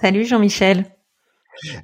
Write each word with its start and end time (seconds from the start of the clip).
Salut 0.00 0.24
Jean-Michel. 0.24 0.86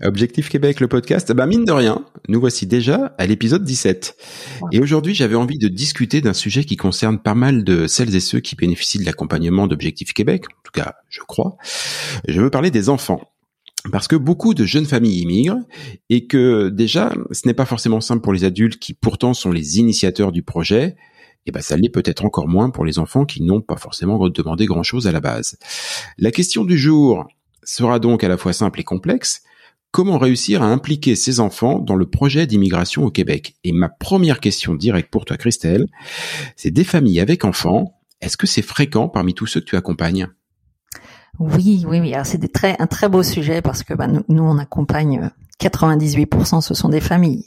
Objectif 0.04 0.48
Québec, 0.48 0.78
le 0.78 0.86
podcast, 0.86 1.32
bah 1.32 1.46
mine 1.46 1.64
de 1.64 1.72
rien, 1.72 2.04
nous 2.28 2.38
voici 2.38 2.64
déjà 2.64 3.12
à 3.18 3.26
l'épisode 3.26 3.64
17. 3.64 4.16
Et 4.70 4.78
aujourd'hui, 4.78 5.16
j'avais 5.16 5.34
envie 5.34 5.58
de 5.58 5.66
discuter 5.66 6.20
d'un 6.20 6.32
sujet 6.32 6.62
qui 6.62 6.76
concerne 6.76 7.18
pas 7.18 7.34
mal 7.34 7.64
de 7.64 7.88
celles 7.88 8.14
et 8.14 8.20
ceux 8.20 8.38
qui 8.38 8.54
bénéficient 8.54 9.00
de 9.00 9.04
l'accompagnement 9.04 9.66
d'Objectif 9.66 10.12
Québec, 10.12 10.44
en 10.48 10.62
tout 10.62 10.70
cas, 10.72 10.94
je 11.08 11.22
crois. 11.26 11.56
Je 12.28 12.40
veux 12.40 12.50
parler 12.50 12.70
des 12.70 12.88
enfants. 12.88 13.32
Parce 13.90 14.06
que 14.06 14.14
beaucoup 14.14 14.54
de 14.54 14.64
jeunes 14.64 14.86
familles 14.86 15.22
immigrent 15.22 15.58
et 16.08 16.28
que 16.28 16.68
déjà, 16.68 17.12
ce 17.32 17.48
n'est 17.48 17.54
pas 17.54 17.66
forcément 17.66 18.00
simple 18.00 18.22
pour 18.22 18.32
les 18.32 18.44
adultes 18.44 18.78
qui 18.78 18.94
pourtant 18.94 19.34
sont 19.34 19.50
les 19.50 19.80
initiateurs 19.80 20.30
du 20.30 20.44
projet. 20.44 20.94
Et 21.46 21.50
ben, 21.50 21.60
ça 21.60 21.76
l'est 21.76 21.90
peut-être 21.90 22.24
encore 22.24 22.46
moins 22.46 22.70
pour 22.70 22.84
les 22.84 23.00
enfants 23.00 23.24
qui 23.24 23.42
n'ont 23.42 23.60
pas 23.60 23.76
forcément 23.76 24.28
demandé 24.28 24.66
grand 24.66 24.84
chose 24.84 25.08
à 25.08 25.12
la 25.12 25.20
base. 25.20 25.58
La 26.16 26.30
question 26.30 26.64
du 26.64 26.78
jour 26.78 27.26
sera 27.64 27.98
donc 27.98 28.24
à 28.24 28.28
la 28.28 28.36
fois 28.36 28.52
simple 28.52 28.80
et 28.80 28.84
complexe. 28.84 29.42
Comment 29.90 30.18
réussir 30.18 30.62
à 30.62 30.66
impliquer 30.66 31.14
ces 31.14 31.38
enfants 31.38 31.78
dans 31.78 31.94
le 31.94 32.06
projet 32.06 32.46
d'immigration 32.46 33.04
au 33.04 33.10
Québec? 33.10 33.54
Et 33.62 33.72
ma 33.72 33.88
première 33.88 34.40
question 34.40 34.74
directe 34.74 35.10
pour 35.10 35.24
toi, 35.24 35.36
Christelle, 35.36 35.86
c'est 36.56 36.72
des 36.72 36.82
familles 36.82 37.20
avec 37.20 37.44
enfants. 37.44 38.00
Est-ce 38.20 38.36
que 38.36 38.46
c'est 38.46 38.62
fréquent 38.62 39.08
parmi 39.08 39.34
tous 39.34 39.46
ceux 39.46 39.60
que 39.60 39.66
tu 39.66 39.76
accompagnes? 39.76 40.28
Oui, 41.38 41.84
oui, 41.88 42.00
oui. 42.00 42.14
Alors 42.14 42.26
c'est 42.26 42.40
un 42.78 42.86
très 42.86 43.08
beau 43.08 43.22
sujet 43.22 43.62
parce 43.62 43.82
que 43.82 43.94
bah, 43.94 44.06
nous, 44.06 44.24
nous, 44.28 44.42
on 44.42 44.58
accompagne 44.58 45.30
98%, 45.60 46.56
euh, 46.56 46.60
ce 46.60 46.74
sont 46.74 46.88
des 46.88 47.00
familles. 47.00 47.46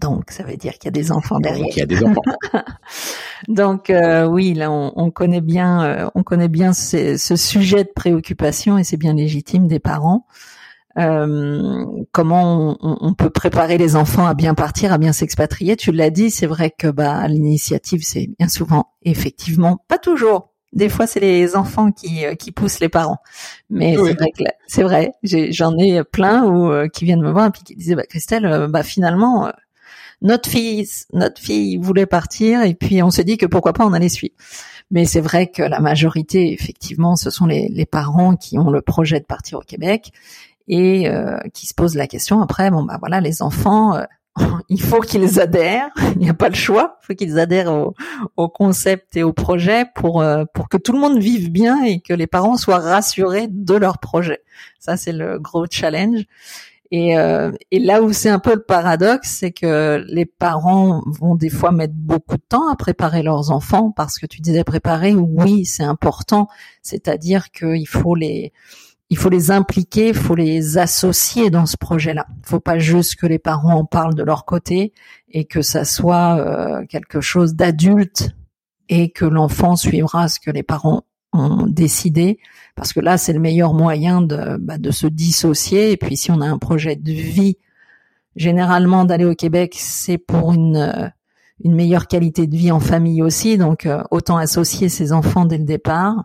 Donc 0.00 0.30
ça 0.30 0.44
veut 0.44 0.56
dire 0.56 0.74
qu'il 0.74 0.84
y 0.84 0.88
a 0.88 0.92
des 0.92 1.10
enfants 1.10 1.40
derrière. 1.40 1.64
Donc 1.64 1.76
il 1.76 1.80
y 1.80 1.82
a 1.82 1.86
des 1.86 2.04
enfants. 2.04 2.22
Donc 3.48 3.90
euh, 3.90 4.26
oui, 4.26 4.54
là 4.54 4.70
on, 4.70 4.92
on, 4.96 5.10
connaît 5.10 5.40
bien, 5.40 5.82
euh, 5.84 6.10
on 6.14 6.22
connaît 6.22 6.48
bien 6.48 6.72
ce, 6.72 7.16
ce, 7.16 7.34
sujet 7.36 7.84
de 7.84 7.90
préoccupation 7.94 8.78
et 8.78 8.84
c'est 8.84 8.96
bien 8.96 9.14
légitime 9.14 9.66
des 9.66 9.80
parents. 9.80 10.26
Euh, 10.98 11.84
comment 12.12 12.76
on, 12.80 12.98
on, 13.00 13.14
peut 13.14 13.30
préparer 13.30 13.78
les 13.78 13.94
enfants 13.94 14.26
à 14.26 14.34
bien 14.34 14.54
partir, 14.54 14.92
à 14.92 14.98
bien 14.98 15.12
s'expatrier? 15.12 15.76
Tu 15.76 15.92
l'as 15.92 16.10
dit, 16.10 16.30
c'est 16.30 16.46
vrai 16.46 16.72
que 16.76 16.88
bah, 16.88 17.28
l'initiative, 17.28 18.00
c'est 18.02 18.28
bien 18.38 18.48
souvent, 18.48 18.94
effectivement, 19.02 19.84
pas 19.86 19.98
toujours, 19.98 20.54
des 20.72 20.88
fois, 20.88 21.06
c'est 21.06 21.20
les 21.20 21.56
enfants 21.56 21.92
qui, 21.92 22.26
euh, 22.26 22.34
qui 22.34 22.52
poussent 22.52 22.80
les 22.80 22.88
parents. 22.88 23.18
Mais 23.70 23.96
c'est 23.96 24.82
vrai 24.82 25.12
que 25.12 25.22
vrai. 25.30 25.50
J'en 25.50 25.76
ai, 25.78 26.04
plein 26.04 26.44
où, 26.44 26.70
euh, 26.70 26.88
qui 26.88 27.04
viennent 27.04 27.22
me 27.22 27.30
voir 27.30 27.46
et 27.46 27.50
puis 27.50 27.62
qui 27.62 27.74
disaient, 27.74 27.94
bah, 27.94 28.04
Christelle, 28.04 28.44
euh, 28.44 28.68
bah, 28.68 28.82
finalement, 28.82 29.50
notre 30.22 30.48
fille, 30.48 30.88
notre 31.12 31.40
fille 31.40 31.76
voulait 31.76 32.06
partir 32.06 32.62
et 32.62 32.74
puis 32.74 33.02
on 33.02 33.10
s'est 33.10 33.24
dit 33.24 33.36
que 33.36 33.46
pourquoi 33.46 33.72
pas 33.72 33.86
on 33.86 33.92
allait 33.92 34.08
suivre. 34.08 34.34
Mais 34.90 35.04
c'est 35.04 35.20
vrai 35.20 35.48
que 35.48 35.62
la 35.62 35.80
majorité, 35.80 36.52
effectivement, 36.52 37.16
ce 37.16 37.30
sont 37.30 37.46
les, 37.46 37.68
les 37.68 37.86
parents 37.86 38.36
qui 38.36 38.58
ont 38.58 38.70
le 38.70 38.80
projet 38.80 39.20
de 39.20 39.26
partir 39.26 39.58
au 39.58 39.62
Québec 39.62 40.12
et 40.66 41.10
qui 41.54 41.66
se 41.66 41.72
posent 41.72 41.94
la 41.94 42.06
question 42.06 42.42
après, 42.42 42.70
bon 42.70 42.82
bah 42.82 42.98
voilà, 43.00 43.22
les 43.22 43.40
enfants, 43.40 43.98
il 44.68 44.80
faut 44.80 45.00
qu'ils 45.00 45.40
adhèrent, 45.40 45.90
il 46.14 46.18
n'y 46.18 46.28
a 46.28 46.34
pas 46.34 46.48
le 46.48 46.54
choix, 46.54 46.98
il 47.02 47.06
faut 47.06 47.14
qu'ils 47.14 47.38
adhèrent 47.38 47.72
au, 47.72 47.94
au, 48.36 48.48
concept 48.48 49.16
et 49.16 49.22
au 49.22 49.32
projet 49.32 49.84
pour 49.94 50.20
euh, 50.20 50.44
pour 50.54 50.68
que 50.68 50.76
tout 50.76 50.92
le 50.92 50.98
monde 50.98 51.18
vive 51.18 51.50
bien 51.50 51.82
et 51.84 52.00
que 52.00 52.14
les 52.14 52.26
parents 52.26 52.56
soient 52.56 52.78
rassurés 52.78 53.48
de 53.48 53.74
leur 53.74 53.98
projet. 53.98 54.40
Ça 54.78 54.96
c'est 54.96 55.12
le 55.12 55.38
gros 55.38 55.66
challenge. 55.70 56.24
Et, 56.90 57.18
euh, 57.18 57.52
et 57.70 57.80
là 57.80 58.02
où 58.02 58.12
c'est 58.12 58.30
un 58.30 58.38
peu 58.38 58.54
le 58.54 58.62
paradoxe, 58.62 59.28
c'est 59.40 59.52
que 59.52 60.02
les 60.08 60.24
parents 60.24 61.02
vont 61.06 61.34
des 61.34 61.50
fois 61.50 61.70
mettre 61.70 61.92
beaucoup 61.94 62.36
de 62.36 62.42
temps 62.48 62.68
à 62.70 62.76
préparer 62.76 63.22
leurs 63.22 63.50
enfants 63.50 63.90
parce 63.90 64.18
que 64.18 64.24
tu 64.24 64.40
disais 64.40 64.64
préparer, 64.64 65.14
oui 65.14 65.66
c'est 65.66 65.84
important, 65.84 66.48
c'est-à-dire 66.82 67.50
qu'il 67.50 67.86
faut 67.86 68.14
les 68.14 68.52
il 69.10 69.16
faut 69.16 69.30
les 69.30 69.50
impliquer, 69.50 70.08
il 70.08 70.14
faut 70.14 70.34
les 70.34 70.76
associer 70.76 71.48
dans 71.48 71.64
ce 71.64 71.78
projet-là. 71.78 72.26
Il 72.40 72.46
faut 72.46 72.60
pas 72.60 72.78
juste 72.78 73.16
que 73.16 73.26
les 73.26 73.38
parents 73.38 73.74
en 73.74 73.84
parlent 73.86 74.14
de 74.14 74.22
leur 74.22 74.44
côté 74.44 74.92
et 75.30 75.46
que 75.46 75.62
ça 75.62 75.84
soit 75.84 76.38
euh, 76.38 76.84
quelque 76.86 77.22
chose 77.22 77.54
d'adulte 77.54 78.30
et 78.90 79.10
que 79.10 79.24
l'enfant 79.24 79.76
suivra 79.76 80.28
ce 80.28 80.40
que 80.40 80.50
les 80.50 80.62
parents 80.62 81.04
ont 81.32 81.66
décidé, 81.66 82.38
parce 82.74 82.92
que 82.92 83.00
là 83.00 83.18
c'est 83.18 83.32
le 83.32 83.40
meilleur 83.40 83.74
moyen 83.74 84.22
de, 84.22 84.56
bah, 84.58 84.78
de 84.78 84.90
se 84.90 85.06
dissocier. 85.06 85.92
Et 85.92 85.96
puis 85.96 86.16
si 86.16 86.30
on 86.30 86.40
a 86.40 86.46
un 86.46 86.58
projet 86.58 86.96
de 86.96 87.12
vie, 87.12 87.56
généralement 88.36 89.04
d'aller 89.04 89.24
au 89.24 89.34
Québec, 89.34 89.74
c'est 89.76 90.18
pour 90.18 90.52
une 90.52 90.76
euh, 90.76 91.08
une 91.64 91.74
meilleure 91.74 92.06
qualité 92.06 92.46
de 92.46 92.56
vie 92.56 92.70
en 92.70 92.80
famille 92.80 93.22
aussi. 93.22 93.58
Donc 93.58 93.86
euh, 93.86 94.02
autant 94.10 94.36
associer 94.36 94.88
ses 94.88 95.12
enfants 95.12 95.44
dès 95.44 95.58
le 95.58 95.64
départ. 95.64 96.24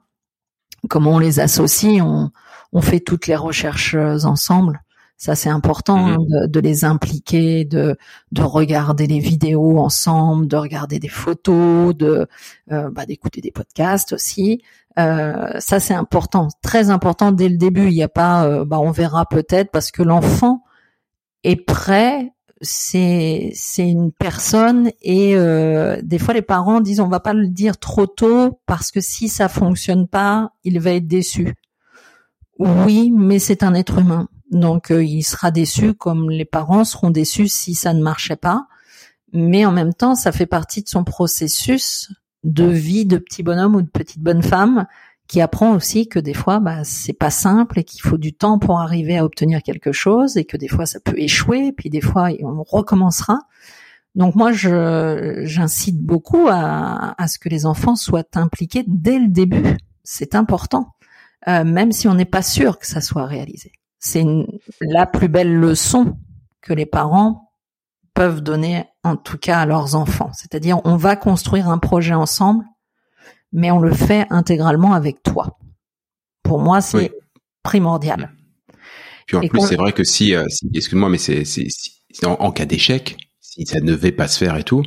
Comment 0.90 1.12
on 1.12 1.20
les 1.20 1.40
associe 1.40 2.02
on, 2.02 2.30
on 2.72 2.82
fait 2.82 3.00
toutes 3.00 3.28
les 3.28 3.36
recherches 3.36 3.96
euh, 3.96 4.24
ensemble. 4.26 4.82
Ça, 5.18 5.36
c'est 5.36 5.50
important 5.50 5.98
mhm. 5.98 6.14
hein, 6.14 6.48
de, 6.48 6.60
les 6.60 6.86
impliquer, 6.86 7.66
de, 7.66 7.98
de 8.32 8.42
regarder 8.42 9.08
les 9.08 9.20
vidéos 9.20 9.80
ensemble, 9.80 10.48
de 10.48 10.58
regarder 10.58 11.00
des 11.00 11.08
photos, 11.08 11.96
de 11.96 12.28
euh, 12.72 12.90
bah, 12.90 13.06
d'écouter 13.06 13.40
des 13.40 13.52
podcasts 13.52 14.14
aussi. 14.14 14.62
Euh, 15.00 15.60
ça, 15.60 15.80
c'est 15.80 15.94
important, 15.94 16.50
très 16.62 16.90
important 16.90 17.32
dès 17.32 17.50
le 17.50 17.58
début. 17.58 17.88
Il 17.88 17.94
n'y 17.94 18.04
a 18.04 18.10
pas, 18.10 18.66
bah, 18.66 18.80
on 18.80 18.92
verra 18.92 19.26
peut-être 19.26 19.72
parce 19.72 19.92
que 19.92 20.04
l'enfant 20.04 20.64
est 21.44 21.56
prêt. 21.56 22.34
C'est 22.66 23.52
c'est 23.56 23.90
une 23.90 24.14
personne 24.14 24.90
et 25.02 25.36
des 26.02 26.18
fois 26.18 26.34
les 26.34 26.42
parents 26.42 26.80
disent 26.80 27.02
on 27.02 27.10
va 27.10 27.20
pas 27.20 27.34
le 27.34 27.50
dire 27.50 27.78
trop 27.78 28.08
tôt 28.08 28.62
parce 28.66 28.90
que 28.90 29.02
si 29.02 29.28
ça 29.28 29.50
fonctionne 29.50 30.08
pas, 30.08 30.54
il 30.64 30.80
va 30.80 30.92
être 30.92 31.08
déçu. 31.08 31.56
Oui, 32.60 33.12
mais 33.12 33.40
c'est 33.40 33.64
un 33.64 33.74
être 33.74 34.00
humain. 34.00 34.30
Donc 34.54 34.92
euh, 34.92 35.04
il 35.04 35.24
sera 35.24 35.52
déçu 35.52 35.94
comme 35.94 36.30
les 36.30 36.46
parents 36.46 36.86
seront 36.86 37.10
déçus 37.10 37.48
si 37.48 37.76
ça 37.76 37.94
ne 37.94 38.02
marchait 38.02 38.36
pas. 38.36 38.68
Mais 39.34 39.66
en 39.66 39.72
même 39.72 39.94
temps, 39.94 40.16
ça 40.16 40.32
fait 40.32 40.46
partie 40.46 40.84
de 40.84 40.90
son 40.90 41.04
processus 41.04 42.12
de 42.44 42.66
vie 42.66 43.06
de 43.06 43.18
petit 43.18 43.42
bonhomme 43.42 43.76
ou 43.76 43.82
de 43.82 43.90
petite 43.90 44.22
bonne 44.22 44.44
femme 44.44 44.86
qui 45.28 45.42
apprend 45.42 45.74
aussi 45.74 46.08
que 46.08 46.20
des 46.20 46.34
fois, 46.34 46.60
bah, 46.60 46.84
c'est 46.84 47.14
pas 47.14 47.30
simple 47.32 47.80
et 47.80 47.84
qu'il 47.84 48.02
faut 48.02 48.18
du 48.18 48.34
temps 48.34 48.60
pour 48.60 48.80
arriver 48.80 49.18
à 49.18 49.26
obtenir 49.26 49.64
quelque 49.64 49.92
chose 49.92 50.38
et 50.38 50.46
que 50.46 50.58
des 50.58 50.68
fois 50.68 50.86
ça 50.86 51.00
peut 51.00 51.18
échouer, 51.18 51.72
puis 51.72 51.90
des 51.90 52.02
fois 52.02 52.30
on 52.44 52.62
recommencera. 52.64 53.40
Donc 54.16 54.36
moi, 54.36 54.52
j'incite 54.52 56.00
beaucoup 56.00 56.48
à, 56.50 57.20
à 57.20 57.28
ce 57.28 57.40
que 57.40 57.50
les 57.50 57.66
enfants 57.66 57.96
soient 57.96 58.28
impliqués 58.36 58.84
dès 58.86 59.18
le 59.18 59.30
début. 59.30 59.78
C'est 60.04 60.36
important. 60.36 60.94
Euh, 61.48 61.64
même 61.64 61.92
si 61.92 62.08
on 62.08 62.14
n'est 62.14 62.26
pas 62.26 62.42
sûr 62.42 62.80
que 62.80 62.88
ça 62.88 63.02
soit 63.02 63.26
réalisé. 63.26 63.72
C'est 64.06 64.26
la 64.82 65.06
plus 65.06 65.30
belle 65.30 65.56
leçon 65.56 66.18
que 66.62 66.74
les 66.74 66.86
parents 66.86 67.54
peuvent 68.14 68.42
donner 68.42 68.84
en 69.04 69.16
tout 69.16 69.38
cas 69.38 69.60
à 69.60 69.66
leurs 69.66 69.96
enfants. 69.96 70.30
C'est-à-dire 70.34 70.82
on 70.84 70.98
va 70.98 71.16
construire 71.16 71.70
un 71.70 71.78
projet 71.78 72.14
ensemble, 72.14 72.66
mais 73.54 73.72
on 73.72 73.80
le 73.80 73.94
fait 73.94 74.28
intégralement 74.30 74.94
avec 74.94 75.24
toi. 75.24 75.58
Pour 76.44 76.60
moi, 76.60 76.82
c'est 76.82 77.14
primordial. 77.64 78.34
Puis 79.26 79.38
en 79.38 79.48
plus, 79.48 79.62
c'est 79.62 79.78
vrai 79.78 79.94
que 79.94 80.04
si, 80.04 80.36
euh, 80.36 80.46
excuse-moi, 80.74 81.08
mais 81.08 81.18
c'est, 81.18 81.46
c'est, 81.46 82.26
en, 82.26 82.52
cas 82.52 82.66
d'échec, 82.66 83.16
si 83.56 83.66
ça 83.68 83.80
ne 83.80 83.86
devait 83.86 84.12
pas 84.12 84.28
se 84.28 84.38
faire 84.38 84.58
et 84.58 84.64
tout, 84.64 84.82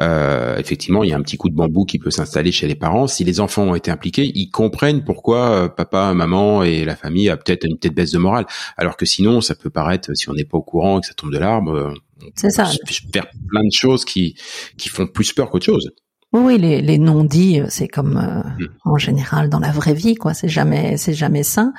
euh, 0.00 0.56
effectivement, 0.56 1.04
il 1.04 1.10
y 1.10 1.12
a 1.12 1.16
un 1.16 1.22
petit 1.22 1.36
coup 1.36 1.48
de 1.48 1.54
bambou 1.54 1.84
qui 1.84 1.98
peut 1.98 2.10
s'installer 2.10 2.50
chez 2.50 2.66
les 2.66 2.74
parents. 2.74 3.06
Si 3.06 3.22
les 3.22 3.38
enfants 3.38 3.62
ont 3.62 3.74
été 3.76 3.90
impliqués, 3.92 4.32
ils 4.34 4.50
comprennent 4.50 5.04
pourquoi 5.04 5.50
euh, 5.50 5.68
papa, 5.68 6.12
maman 6.14 6.64
et 6.64 6.84
la 6.84 6.96
famille 6.96 7.28
a 7.28 7.36
peut-être 7.36 7.64
une 7.64 7.78
tête 7.78 7.94
baisse 7.94 8.10
de 8.10 8.18
morale. 8.18 8.46
Alors 8.76 8.96
que 8.96 9.06
sinon, 9.06 9.40
ça 9.40 9.54
peut 9.54 9.70
paraître, 9.70 10.14
si 10.14 10.28
on 10.28 10.32
n'est 10.32 10.44
pas 10.44 10.58
au 10.58 10.62
courant 10.62 10.98
et 10.98 11.00
que 11.02 11.06
ça 11.06 11.14
tombe 11.14 11.32
de 11.32 11.38
l'arbre, 11.38 11.94
c'est 12.34 12.50
ça. 12.50 12.64
Faire 13.12 13.26
plein 13.48 13.62
de 13.62 13.72
choses 13.72 14.04
qui 14.04 14.34
qui 14.76 14.88
font 14.88 15.06
plus 15.06 15.32
peur 15.32 15.50
qu'autre 15.50 15.66
chose. 15.66 15.92
Oui, 16.32 16.58
les, 16.58 16.82
les 16.82 16.98
non-dits, 16.98 17.62
c'est 17.68 17.88
comme 17.88 18.16
euh, 18.16 18.42
hmm. 18.42 18.68
en 18.84 18.98
général 18.98 19.48
dans 19.48 19.60
la 19.60 19.70
vraie 19.70 19.94
vie, 19.94 20.14
quoi. 20.14 20.34
C'est 20.34 20.48
jamais, 20.48 20.96
c'est 20.96 21.14
jamais 21.14 21.42
sain. 21.42 21.72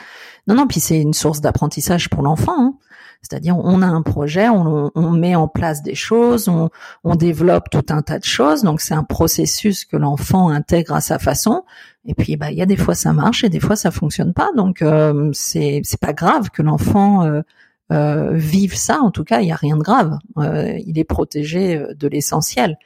Non, 0.47 0.55
non. 0.55 0.67
Puis 0.67 0.79
c'est 0.79 0.99
une 0.99 1.13
source 1.13 1.41
d'apprentissage 1.41 2.09
pour 2.09 2.23
l'enfant. 2.23 2.55
Hein. 2.57 2.73
C'est-à-dire, 3.21 3.57
on 3.57 3.81
a 3.81 3.85
un 3.87 4.01
projet, 4.01 4.47
on, 4.49 4.91
on, 4.95 5.11
met 5.11 5.35
en 5.35 5.47
place 5.47 5.83
des 5.83 5.95
choses, 5.95 6.47
on, 6.47 6.69
on 7.03 7.15
développe 7.15 7.69
tout 7.69 7.85
un 7.89 8.01
tas 8.01 8.17
de 8.17 8.25
choses. 8.25 8.63
Donc, 8.63 8.81
c'est 8.81 8.93
un 8.93 9.03
processus 9.03 9.85
que 9.85 9.97
l'enfant 9.97 10.49
intègre 10.49 10.93
à 10.93 11.01
sa 11.01 11.19
façon. 11.19 11.63
Et 12.05 12.13
puis, 12.13 12.37
bah, 12.37 12.51
il 12.51 12.57
y 12.57 12.61
a 12.61 12.65
des 12.65 12.77
fois 12.77 12.95
ça 12.95 13.11
marche 13.11 13.43
et 13.43 13.49
des 13.49 13.59
fois 13.59 13.75
ça 13.75 13.91
fonctionne 13.91 14.33
pas. 14.33 14.49
Donc, 14.55 14.81
euh, 14.81 15.29
c'est 15.33 15.81
c'est 15.83 15.99
pas 15.99 16.13
grave 16.13 16.49
que 16.49 16.61
l'enfant 16.61 17.23
euh, 17.23 17.41
euh, 17.91 18.31
vive 18.33 18.75
ça. 18.75 18.99
En 19.01 19.11
tout 19.11 19.25
cas, 19.25 19.41
il 19.41 19.47
y 19.47 19.51
a 19.51 19.55
rien 19.55 19.75
de 19.75 19.83
grave. 19.83 20.17
Euh, 20.37 20.77
il 20.85 20.97
est 20.97 21.03
protégé 21.03 21.83
de 21.95 22.07
l'essentiel. 22.07 22.77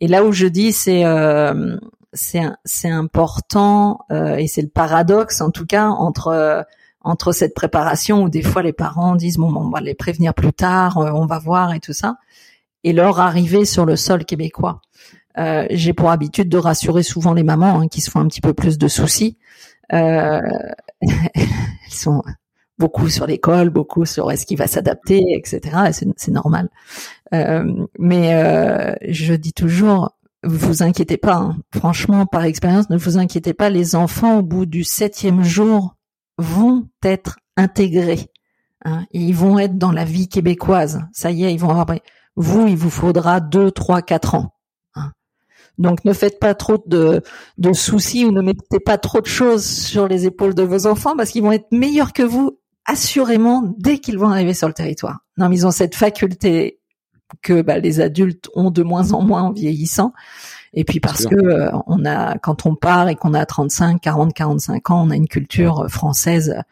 Et 0.00 0.08
là 0.08 0.24
où 0.24 0.32
je 0.32 0.46
dis 0.46 0.72
c'est 0.72 1.04
euh, 1.04 1.76
c'est 2.12 2.88
important 2.88 4.00
euh, 4.10 4.36
et 4.36 4.46
c'est 4.46 4.62
le 4.62 4.68
paradoxe 4.68 5.40
en 5.40 5.50
tout 5.50 5.66
cas 5.66 5.88
entre 5.88 6.64
entre 7.06 7.32
cette 7.32 7.54
préparation 7.54 8.24
où 8.24 8.28
des 8.28 8.42
fois 8.42 8.62
les 8.62 8.72
parents 8.72 9.14
disent 9.14 9.36
bon, 9.36 9.54
on 9.54 9.70
va 9.70 9.80
les 9.80 9.94
prévenir 9.94 10.34
plus 10.34 10.52
tard, 10.52 10.98
euh, 10.98 11.12
on 11.12 11.24
va 11.24 11.38
voir 11.38 11.72
et 11.72 11.80
tout 11.80 11.92
ça, 11.92 12.16
et 12.84 12.92
leur 12.92 13.20
arrivée 13.20 13.64
sur 13.64 13.86
le 13.86 13.96
sol 13.96 14.24
québécois. 14.24 14.80
Euh, 15.38 15.66
J'ai 15.70 15.92
pour 15.92 16.10
habitude 16.10 16.48
de 16.48 16.58
rassurer 16.58 17.02
souvent 17.02 17.32
les 17.32 17.44
mamans 17.44 17.80
hein, 17.80 17.88
qui 17.88 18.00
se 18.00 18.10
font 18.10 18.20
un 18.20 18.26
petit 18.26 18.40
peu 18.40 18.54
plus 18.54 18.76
de 18.76 18.88
soucis. 18.88 19.38
Euh, 19.92 20.40
elles 21.00 21.46
sont 21.90 22.22
beaucoup 22.78 23.08
sur 23.08 23.26
l'école, 23.26 23.70
beaucoup 23.70 24.04
sur 24.04 24.30
est-ce 24.30 24.44
qu'il 24.44 24.58
va 24.58 24.66
s'adapter, 24.66 25.22
etc. 25.34 25.90
C'est 26.16 26.30
normal. 26.32 26.68
Euh, 27.34 27.86
mais 27.98 28.34
euh, 28.34 28.94
je 29.08 29.34
dis 29.34 29.52
toujours, 29.52 30.16
vous 30.42 30.82
inquiétez 30.82 31.16
pas. 31.18 31.36
Hein. 31.36 31.56
Franchement, 31.74 32.26
par 32.26 32.44
expérience, 32.44 32.90
ne 32.90 32.96
vous 32.96 33.16
inquiétez 33.18 33.54
pas. 33.54 33.70
Les 33.70 33.94
enfants, 33.94 34.38
au 34.38 34.42
bout 34.42 34.66
du 34.66 34.84
septième 34.84 35.42
jour, 35.42 35.95
vont 36.38 36.88
être 37.02 37.38
intégrés. 37.56 38.30
Hein, 38.84 39.06
ils 39.12 39.34
vont 39.34 39.58
être 39.58 39.78
dans 39.78 39.92
la 39.92 40.04
vie 40.04 40.28
québécoise. 40.28 41.02
Ça 41.12 41.30
y 41.30 41.44
est, 41.44 41.52
ils 41.52 41.58
vont 41.58 41.70
avoir. 41.70 41.86
Vous, 42.36 42.66
il 42.68 42.76
vous 42.76 42.90
faudra 42.90 43.40
deux, 43.40 43.70
trois, 43.70 44.02
quatre 44.02 44.34
ans. 44.34 44.54
Hein. 44.94 45.12
Donc, 45.78 46.04
ne 46.04 46.12
faites 46.12 46.38
pas 46.38 46.54
trop 46.54 46.82
de, 46.86 47.22
soucis 47.72 48.24
ou 48.24 48.32
ne 48.32 48.42
mettez 48.42 48.78
pas 48.78 48.98
trop 48.98 49.20
de 49.20 49.26
choses 49.26 49.64
sur 49.64 50.06
les 50.06 50.26
épaules 50.26 50.54
de 50.54 50.62
vos 50.62 50.86
enfants 50.86 51.16
parce 51.16 51.30
qu'ils 51.30 51.42
vont 51.42 51.52
être 51.52 51.72
meilleurs 51.72 52.12
que 52.12 52.22
vous 52.22 52.60
assurément 52.84 53.74
dès 53.78 53.98
qu'ils 53.98 54.18
vont 54.18 54.28
arriver 54.28 54.54
sur 54.54 54.68
le 54.68 54.74
territoire. 54.74 55.20
Non, 55.38 55.48
mais 55.48 55.56
ils 55.56 55.66
ont 55.66 55.72
cette 55.72 55.96
faculté 55.96 56.80
que 57.42 57.62
bah, 57.62 57.78
les 57.78 58.00
adultes 58.00 58.48
ont 58.54 58.70
de 58.70 58.82
moins 58.82 59.12
en 59.12 59.22
moins 59.22 59.42
en 59.42 59.52
vieillissant. 59.52 60.12
Et 60.76 60.84
puis 60.84 61.00
parce 61.00 61.26
que 61.26 61.34
euh, 61.34 61.70
on 61.86 62.04
a, 62.04 62.38
quand 62.38 62.66
on 62.66 62.74
part 62.74 63.08
et 63.08 63.16
qu'on 63.16 63.34
a 63.34 63.44
35, 63.44 64.00
40, 64.00 64.34
45 64.34 64.90
ans, 64.90 65.04
on 65.06 65.10
a 65.10 65.16
une 65.16 65.26
culture 65.26 65.86
française 65.88 66.62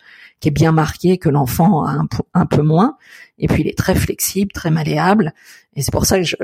qui 0.41 0.49
est 0.49 0.53
bien 0.53 0.73
marquée, 0.73 1.17
que 1.17 1.31
l'enfant 1.31 1.85
a 1.85 1.93
un, 1.93 2.07
un, 2.35 2.47
peu 2.47 2.63
moins. 2.63 2.99
Et 3.39 3.49
puis 3.49 3.63
il 3.63 3.69
est 3.69 3.77
très 3.77 3.95
flexible, 3.95 4.53
très 4.53 4.71
malléable. 4.71 5.33
Et 5.75 5.81
c'est 5.81 5.91
pour 5.91 6.05
ça 6.05 6.19
que 6.19 6.25
je, 6.25 6.37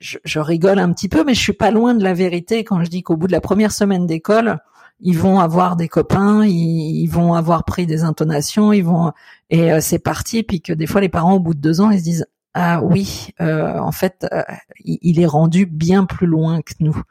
je, 0.00 0.16
je, 0.24 0.40
rigole 0.40 0.78
un 0.78 0.90
petit 0.92 1.10
peu, 1.10 1.24
mais 1.24 1.34
je 1.34 1.40
suis 1.40 1.52
pas 1.52 1.70
loin 1.70 1.94
de 1.94 2.02
la 2.02 2.14
vérité 2.14 2.64
quand 2.64 2.82
je 2.82 2.88
dis 2.88 3.02
qu'au 3.02 3.16
bout 3.16 3.26
de 3.26 3.32
la 3.32 3.42
première 3.42 3.70
semaine 3.70 4.06
d'école, 4.06 4.58
ils 5.00 5.18
vont 5.18 5.40
avoir 5.40 5.76
des 5.76 5.88
copains, 5.88 6.44
ils, 6.46 7.06
vont 7.08 7.34
avoir 7.34 7.64
pris 7.64 7.86
des 7.86 8.04
intonations, 8.04 8.72
ils 8.72 8.84
vont 8.84 9.12
et 9.50 9.72
euh, 9.72 9.80
c'est 9.80 9.98
parti. 9.98 10.42
Puis 10.42 10.62
que 10.62 10.72
des 10.72 10.86
fois 10.86 11.02
les 11.02 11.10
parents 11.10 11.34
au 11.34 11.40
bout 11.40 11.54
de 11.54 11.60
deux 11.60 11.80
ans 11.80 11.90
ils 11.90 11.98
se 11.98 12.04
disent 12.04 12.26
ah 12.54 12.80
oui, 12.82 13.30
euh, 13.40 13.78
en 13.78 13.90
fait, 13.90 14.26
euh, 14.32 14.42
il 14.84 15.20
est 15.20 15.26
rendu 15.26 15.66
bien 15.66 16.04
plus 16.04 16.28
loin 16.28 16.62
que 16.62 16.72
nous. 16.78 17.02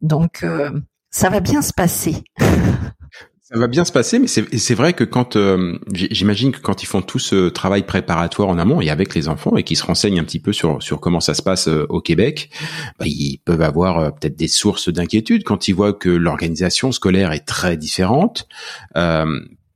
Donc, 0.00 0.42
euh, 0.42 0.70
ça 1.10 1.28
va 1.28 1.40
bien 1.40 1.60
se 1.62 1.74
passer. 1.74 2.24
Ça 3.44 3.58
va 3.58 3.66
bien 3.66 3.84
se 3.84 3.92
passer, 3.92 4.18
mais 4.18 4.28
c'est 4.28 4.74
vrai 4.74 4.94
que 4.94 5.04
quand 5.04 5.36
j'imagine 5.92 6.52
que 6.52 6.60
quand 6.60 6.82
ils 6.82 6.86
font 6.86 7.02
tout 7.02 7.18
ce 7.18 7.50
travail 7.50 7.82
préparatoire 7.82 8.48
en 8.48 8.56
amont 8.56 8.80
et 8.80 8.88
avec 8.88 9.14
les 9.14 9.28
enfants 9.28 9.58
et 9.58 9.62
qu'ils 9.62 9.76
se 9.76 9.84
renseignent 9.84 10.20
un 10.20 10.24
petit 10.24 10.40
peu 10.40 10.54
sur 10.54 10.82
sur 10.82 11.00
comment 11.00 11.20
ça 11.20 11.34
se 11.34 11.42
passe 11.42 11.68
au 11.68 12.00
Québec, 12.00 12.48
bah, 12.98 13.04
ils 13.06 13.40
peuvent 13.44 13.60
avoir 13.60 14.14
peut-être 14.14 14.36
des 14.36 14.48
sources 14.48 14.88
d'inquiétude 14.88 15.44
quand 15.44 15.68
ils 15.68 15.74
voient 15.74 15.92
que 15.92 16.08
l'organisation 16.08 16.92
scolaire 16.92 17.32
est 17.32 17.44
très 17.44 17.76
différente. 17.76 18.48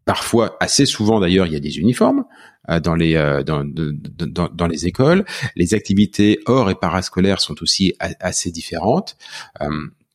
parfois, 0.07 0.57
assez 0.59 0.87
souvent 0.87 1.21
d'ailleurs, 1.21 1.47
il 1.47 1.53
y 1.53 1.57
a 1.57 1.61
des 1.61 1.79
uniformes. 1.79 2.25
Euh, 2.69 2.81
dans 2.81 2.95
les 2.95 3.15
euh, 3.15 3.43
dans, 3.45 3.65
dans, 3.65 4.49
dans, 4.49 4.67
les 4.67 4.87
écoles. 4.87 5.25
Les 5.55 5.75
activités 5.75 6.41
hors 6.47 6.69
et 6.69 6.75
parascolaires 6.75 7.41
sont 7.41 7.63
aussi 7.63 7.95
assez 7.99 8.51
différentes. 8.51 9.17
Euh, 9.61 9.69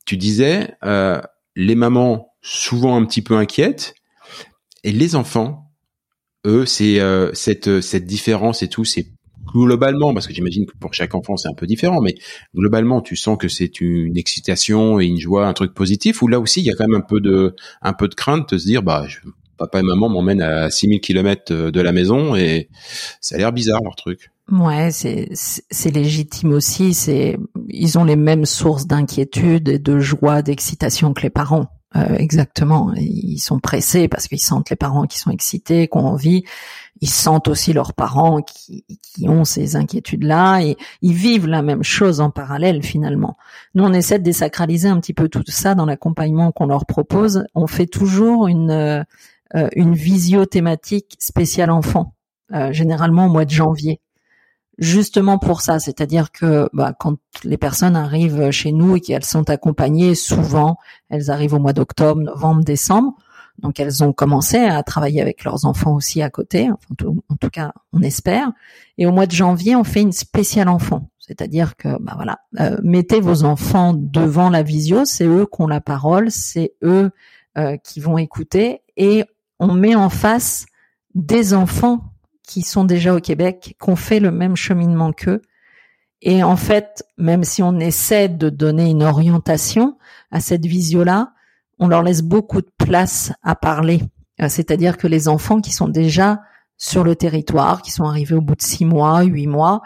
tu 0.05 0.17
disais 0.17 0.75
les 1.55 1.75
mamans 1.75 2.33
souvent 2.41 2.97
un 2.97 3.05
petit 3.05 3.21
peu 3.21 3.35
inquiètes 3.35 3.93
et 4.83 4.91
les 4.91 5.15
enfants, 5.15 5.71
eux, 6.45 6.65
c'est 6.65 6.99
cette 7.33 7.81
cette 7.81 8.05
différence 8.05 8.63
et 8.63 8.67
tout, 8.67 8.83
c'est 8.83 9.07
globalement, 9.53 10.13
parce 10.13 10.27
que 10.27 10.33
j'imagine 10.33 10.65
que 10.65 10.75
pour 10.77 10.93
chaque 10.93 11.13
enfant 11.13 11.37
c'est 11.37 11.49
un 11.49 11.53
peu 11.53 11.67
différent, 11.67 12.01
mais 12.01 12.15
globalement 12.55 13.01
tu 13.01 13.15
sens 13.15 13.37
que 13.37 13.47
c'est 13.47 13.79
une 13.79 14.17
excitation 14.17 14.99
et 14.99 15.05
une 15.05 15.19
joie, 15.19 15.47
un 15.47 15.53
truc 15.53 15.73
positif, 15.73 16.21
ou 16.21 16.27
là 16.27 16.39
aussi 16.39 16.61
il 16.61 16.65
y 16.65 16.71
a 16.71 16.73
quand 16.73 16.87
même 16.87 17.01
un 17.01 17.05
peu 17.05 17.21
de 17.21 17.55
un 17.81 17.93
peu 17.93 18.07
de 18.07 18.15
crainte 18.15 18.53
de 18.53 18.57
se 18.57 18.65
dire 18.65 18.81
bah 18.81 19.05
je, 19.07 19.19
papa 19.61 19.79
et 19.79 19.83
maman 19.83 20.09
m'emmènent 20.09 20.41
à 20.41 20.69
6000 20.69 21.01
km 21.01 21.53
de 21.53 21.81
la 21.81 21.91
maison 21.91 22.35
et 22.35 22.69
ça 23.19 23.35
a 23.35 23.37
l'air 23.37 23.51
bizarre 23.51 23.81
leur 23.83 23.95
truc. 23.95 24.31
Ouais, 24.51 24.91
c'est 24.91 25.29
c'est 25.33 25.91
légitime 25.91 26.51
aussi. 26.51 26.93
C'est 26.93 27.37
ils 27.69 27.97
ont 27.97 28.03
les 28.03 28.17
mêmes 28.17 28.45
sources 28.45 28.85
d'inquiétude 28.85 29.69
et 29.69 29.79
de 29.79 29.99
joie, 29.99 30.41
d'excitation 30.41 31.13
que 31.13 31.21
les 31.21 31.29
parents. 31.29 31.67
Euh, 31.95 32.15
exactement. 32.15 32.93
Ils 32.95 33.39
sont 33.39 33.59
pressés 33.59 34.07
parce 34.07 34.27
qu'ils 34.27 34.41
sentent 34.41 34.69
les 34.69 34.75
parents 34.75 35.03
qui 35.03 35.19
sont 35.19 35.31
excités, 35.31 35.87
qui 35.87 35.97
ont 35.97 36.07
envie. 36.07 36.43
Ils 37.01 37.09
sentent 37.09 37.47
aussi 37.47 37.73
leurs 37.73 37.93
parents 37.93 38.41
qui, 38.41 38.85
qui 39.01 39.27
ont 39.27 39.43
ces 39.43 39.75
inquiétudes-là 39.75 40.61
et 40.61 40.77
ils 41.01 41.13
vivent 41.13 41.47
la 41.47 41.61
même 41.61 41.83
chose 41.83 42.21
en 42.21 42.29
parallèle 42.29 42.83
finalement. 42.83 43.37
Nous, 43.73 43.83
on 43.83 43.91
essaie 43.93 44.19
de 44.19 44.23
désacraliser 44.23 44.87
un 44.87 44.99
petit 44.99 45.13
peu 45.13 45.27
tout 45.27 45.43
ça 45.47 45.75
dans 45.75 45.85
l'accompagnement 45.85 46.51
qu'on 46.51 46.67
leur 46.67 46.85
propose. 46.85 47.45
On 47.55 47.67
fait 47.67 47.87
toujours 47.87 48.47
une 48.47 49.05
euh, 49.55 49.67
une 49.75 49.95
visio 49.95 50.45
thématique 50.45 51.17
spéciale 51.19 51.71
enfant, 51.71 52.15
euh, 52.53 52.71
généralement 52.71 53.25
au 53.25 53.29
mois 53.29 53.43
de 53.43 53.49
janvier. 53.49 53.99
Justement 54.77 55.37
pour 55.37 55.59
ça, 55.59 55.77
c'est-à-dire 55.79 56.31
que 56.31 56.69
bah, 56.71 56.93
quand 56.97 57.17
les 57.43 57.57
personnes 57.57 57.97
arrivent 57.97 58.49
chez 58.51 58.71
nous 58.71 58.95
et 58.95 59.01
qu'elles 59.01 59.25
sont 59.25 59.49
accompagnées, 59.49 60.15
souvent 60.15 60.77
elles 61.09 61.29
arrivent 61.29 61.53
au 61.53 61.59
mois 61.59 61.73
d'octobre, 61.73 62.21
novembre, 62.21 62.63
décembre, 62.63 63.13
donc 63.59 63.79
elles 63.81 64.03
ont 64.05 64.13
commencé 64.13 64.57
à 64.57 64.81
travailler 64.83 65.21
avec 65.21 65.43
leurs 65.43 65.65
enfants 65.65 65.93
aussi 65.93 66.21
à 66.21 66.29
côté, 66.29 66.69
en 66.71 67.35
tout 67.35 67.49
cas 67.51 67.73
on 67.91 68.01
espère. 68.01 68.53
Et 68.97 69.05
au 69.05 69.11
mois 69.11 69.25
de 69.25 69.33
janvier, 69.33 69.75
on 69.75 69.83
fait 69.83 70.01
une 70.01 70.13
spéciale 70.13 70.69
enfant, 70.69 71.09
c'est-à-dire 71.19 71.75
que 71.75 71.89
bah 72.01 72.13
voilà, 72.15 72.39
euh, 72.61 72.77
mettez 72.83 73.19
vos 73.19 73.43
enfants 73.43 73.93
devant 73.93 74.49
la 74.49 74.63
visio, 74.63 75.03
c'est 75.03 75.25
eux 75.27 75.45
qui 75.45 75.61
ont 75.61 75.67
la 75.67 75.81
parole, 75.81 76.31
c'est 76.31 76.73
eux 76.83 77.11
qui 77.83 77.99
vont 77.99 78.17
écouter. 78.17 78.81
Et 78.95 79.25
on 79.61 79.73
met 79.73 79.93
en 79.93 80.09
face 80.09 80.65
des 81.13 81.53
enfants 81.53 82.15
qui 82.45 82.63
sont 82.63 82.83
déjà 82.83 83.15
au 83.15 83.19
Québec, 83.19 83.77
qui 83.79 83.89
ont 83.89 83.95
fait 83.95 84.19
le 84.19 84.31
même 84.31 84.55
cheminement 84.55 85.13
qu'eux. 85.13 85.41
Et 86.23 86.43
en 86.43 86.55
fait, 86.55 87.05
même 87.17 87.43
si 87.43 87.61
on 87.61 87.79
essaie 87.79 88.27
de 88.27 88.49
donner 88.49 88.89
une 88.89 89.03
orientation 89.03 89.97
à 90.31 90.39
cette 90.39 90.65
visio-là, 90.65 91.33
on 91.77 91.87
leur 91.87 92.01
laisse 92.01 92.23
beaucoup 92.23 92.61
de 92.61 92.71
place 92.79 93.33
à 93.43 93.55
parler. 93.55 94.01
Euh, 94.41 94.49
c'est-à-dire 94.49 94.97
que 94.97 95.07
les 95.07 95.27
enfants 95.27 95.61
qui 95.61 95.71
sont 95.71 95.87
déjà 95.87 96.41
sur 96.77 97.03
le 97.03 97.15
territoire, 97.15 97.83
qui 97.83 97.91
sont 97.91 98.05
arrivés 98.05 98.35
au 98.35 98.41
bout 98.41 98.55
de 98.55 98.63
six 98.63 98.85
mois, 98.85 99.21
huit 99.21 99.47
mois, 99.47 99.81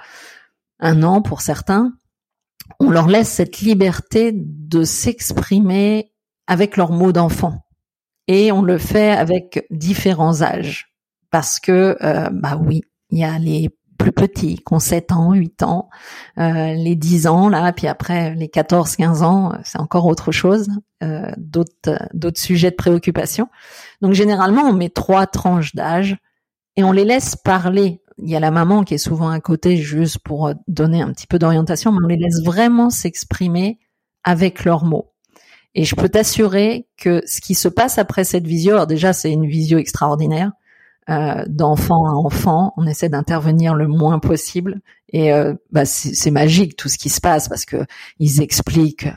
un 0.80 1.04
an 1.04 1.22
pour 1.22 1.42
certains, 1.42 1.92
on 2.80 2.90
leur 2.90 3.08
laisse 3.08 3.30
cette 3.30 3.60
liberté 3.60 4.32
de 4.34 4.84
s'exprimer 4.86 6.14
avec 6.48 6.78
leurs 6.78 6.94
mots 6.94 7.12
d'enfant 7.12 7.65
et 8.28 8.52
on 8.52 8.62
le 8.62 8.78
fait 8.78 9.12
avec 9.12 9.66
différents 9.70 10.42
âges 10.42 10.96
parce 11.32 11.60
que 11.60 11.98
euh, 12.02 12.30
bah 12.32 12.58
oui, 12.60 12.82
il 13.10 13.20
y 13.20 13.24
a 13.24 13.38
les 13.40 13.70
plus 13.98 14.12
petits, 14.12 14.56
qui 14.58 14.74
ont 14.74 14.80
7 14.80 15.12
ans, 15.12 15.34
8 15.34 15.64
ans, 15.64 15.90
euh, 16.38 16.74
les 16.74 16.96
10 16.96 17.28
ans 17.28 17.50
là, 17.50 17.72
puis 17.72 17.88
après 17.88 18.36
les 18.36 18.50
14, 18.50 18.96
15 18.96 19.24
ans, 19.24 19.54
c'est 19.64 19.80
encore 19.80 20.06
autre 20.06 20.32
chose, 20.32 20.68
euh, 21.04 21.32
d'autres 21.38 21.98
d'autres 22.14 22.40
sujets 22.40 22.72
de 22.72 22.76
préoccupation. 22.76 23.48
Donc 24.02 24.14
généralement, 24.14 24.64
on 24.64 24.74
met 24.74 24.90
trois 24.90 25.28
tranches 25.28 25.76
d'âge 25.76 26.18
et 26.76 26.84
on 26.84 26.92
les 26.92 27.06
laisse 27.06 27.36
parler. 27.36 28.02
Il 28.18 28.30
y 28.30 28.36
a 28.36 28.40
la 28.40 28.52
maman 28.52 28.84
qui 28.84 28.94
est 28.94 28.98
souvent 28.98 29.30
à 29.30 29.40
côté 29.40 29.78
juste 29.78 30.20
pour 30.20 30.54
donner 30.68 31.02
un 31.02 31.12
petit 31.12 31.28
peu 31.28 31.40
d'orientation, 31.40 31.92
mais 31.92 32.00
on 32.04 32.08
les 32.08 32.18
laisse 32.18 32.44
vraiment 32.44 32.90
s'exprimer 32.90 33.80
avec 34.24 34.64
leurs 34.64 34.86
mots. 34.86 35.15
Et 35.76 35.84
je 35.84 35.96
peux 35.96 36.08
t'assurer 36.08 36.88
que 36.98 37.22
ce 37.28 37.42
qui 37.42 37.54
se 37.54 37.68
passe 37.68 37.98
après 37.98 38.24
cette 38.24 38.48
visio, 38.48 38.74
alors 38.74 38.88
déjà 38.88 39.12
c'est 39.12 39.32
une 39.32 39.46
visio 39.46 39.78
extraordinaire, 39.78 40.54
euh, 41.10 41.44
d'enfant 41.48 42.08
à 42.08 42.14
enfant, 42.14 42.74
on 42.78 42.88
essaie 42.88 43.10
d'intervenir 43.10 43.76
le 43.76 43.88
moins 43.88 44.18
possible 44.18 44.80
et 45.10 45.34
euh, 45.34 45.54
bah, 45.72 45.86
c'est 45.86 46.32
magique 46.32 46.78
tout 46.78 46.88
ce 46.88 46.98
qui 46.98 47.10
se 47.10 47.22
passe 47.22 47.48
parce 47.50 47.66
que 47.66 47.86
ils 48.20 48.42
expliquent. 48.42 49.10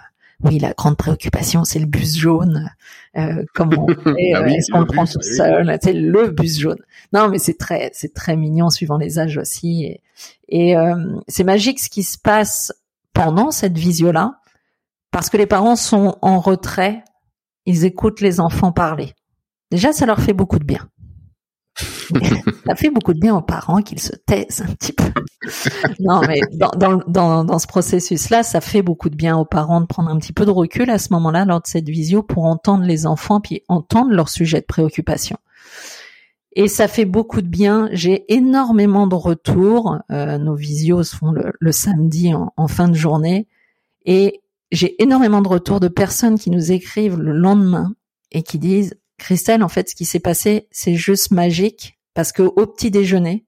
Oui, 0.44 0.58
la 0.58 0.72
grande 0.72 0.96
préoccupation, 0.96 1.64
c'est 1.64 1.80
le 1.80 1.86
bus 1.86 2.16
jaune. 2.16 2.70
Euh, 3.16 3.42
comment 3.54 3.86
on 3.88 3.94
fait 4.14 4.32
ah 4.34 4.46
Est-ce 4.46 4.70
qu'on 4.70 4.80
le 4.80 4.86
prend 4.86 5.04
tout 5.04 5.22
seul 5.22 5.78
C'est 5.82 5.94
le 5.94 6.30
bus 6.30 6.60
jaune. 6.60 6.78
Non, 7.12 7.28
mais 7.28 7.38
c'est 7.38 7.58
très, 7.58 7.90
c'est 7.92 8.14
très 8.14 8.36
mignon 8.36 8.70
suivant 8.70 8.98
les 8.98 9.18
âges 9.18 9.38
aussi. 9.38 9.84
Et, 9.84 10.72
et 10.72 10.76
c'est 11.26 11.42
magique 11.42 11.80
ce 11.80 11.88
qui 11.88 12.04
se 12.04 12.18
passe 12.18 12.72
pendant 13.14 13.50
cette 13.50 13.76
visio-là 13.76 14.38
parce 15.18 15.30
que 15.30 15.36
les 15.36 15.46
parents 15.46 15.74
sont 15.74 16.16
en 16.22 16.38
retrait, 16.38 17.02
ils 17.66 17.84
écoutent 17.84 18.20
les 18.20 18.38
enfants 18.38 18.70
parler. 18.70 19.14
Déjà, 19.72 19.92
ça 19.92 20.06
leur 20.06 20.20
fait 20.20 20.32
beaucoup 20.32 20.60
de 20.60 20.64
bien. 20.64 20.88
ça 22.64 22.76
fait 22.76 22.90
beaucoup 22.90 23.14
de 23.14 23.18
bien 23.18 23.34
aux 23.34 23.42
parents 23.42 23.82
qu'ils 23.82 23.98
se 23.98 24.14
taisent 24.14 24.60
un 24.60 24.72
petit 24.74 24.92
peu. 24.92 25.10
Non, 25.98 26.20
mais 26.20 26.38
dans, 26.52 27.00
dans, 27.08 27.42
dans, 27.44 27.58
ce 27.58 27.66
processus-là, 27.66 28.44
ça 28.44 28.60
fait 28.60 28.82
beaucoup 28.82 29.10
de 29.10 29.16
bien 29.16 29.36
aux 29.36 29.44
parents 29.44 29.80
de 29.80 29.86
prendre 29.86 30.08
un 30.08 30.18
petit 30.18 30.32
peu 30.32 30.46
de 30.46 30.52
recul 30.52 30.88
à 30.88 30.98
ce 30.98 31.12
moment-là, 31.14 31.44
lors 31.46 31.62
de 31.62 31.66
cette 31.66 31.88
visio, 31.88 32.22
pour 32.22 32.44
entendre 32.44 32.84
les 32.84 33.04
enfants, 33.04 33.40
puis 33.40 33.64
entendre 33.66 34.12
leur 34.12 34.28
sujet 34.28 34.60
de 34.60 34.66
préoccupation. 34.66 35.36
Et 36.52 36.68
ça 36.68 36.86
fait 36.86 37.06
beaucoup 37.06 37.42
de 37.42 37.48
bien. 37.48 37.88
J'ai 37.90 38.32
énormément 38.32 39.08
de 39.08 39.16
retours. 39.16 39.98
Euh, 40.12 40.38
nos 40.38 40.54
visios 40.54 41.02
se 41.02 41.16
font 41.16 41.32
le, 41.32 41.72
samedi 41.72 42.32
en, 42.34 42.52
en, 42.56 42.68
fin 42.68 42.86
de 42.86 42.94
journée. 42.94 43.48
Et 44.04 44.42
j'ai 44.70 45.00
énormément 45.02 45.42
de 45.42 45.48
retours 45.48 45.80
de 45.80 45.88
personnes 45.88 46.38
qui 46.38 46.50
nous 46.50 46.72
écrivent 46.72 47.18
le 47.18 47.32
lendemain 47.32 47.94
et 48.32 48.42
qui 48.42 48.58
disent 48.58 48.98
Christelle, 49.18 49.62
en 49.62 49.68
fait, 49.68 49.88
ce 49.88 49.94
qui 49.94 50.04
s'est 50.04 50.20
passé, 50.20 50.68
c'est 50.70 50.94
juste 50.94 51.30
magique 51.30 51.98
parce 52.14 52.32
que 52.32 52.42
au 52.42 52.66
petit 52.66 52.90
déjeuner, 52.90 53.46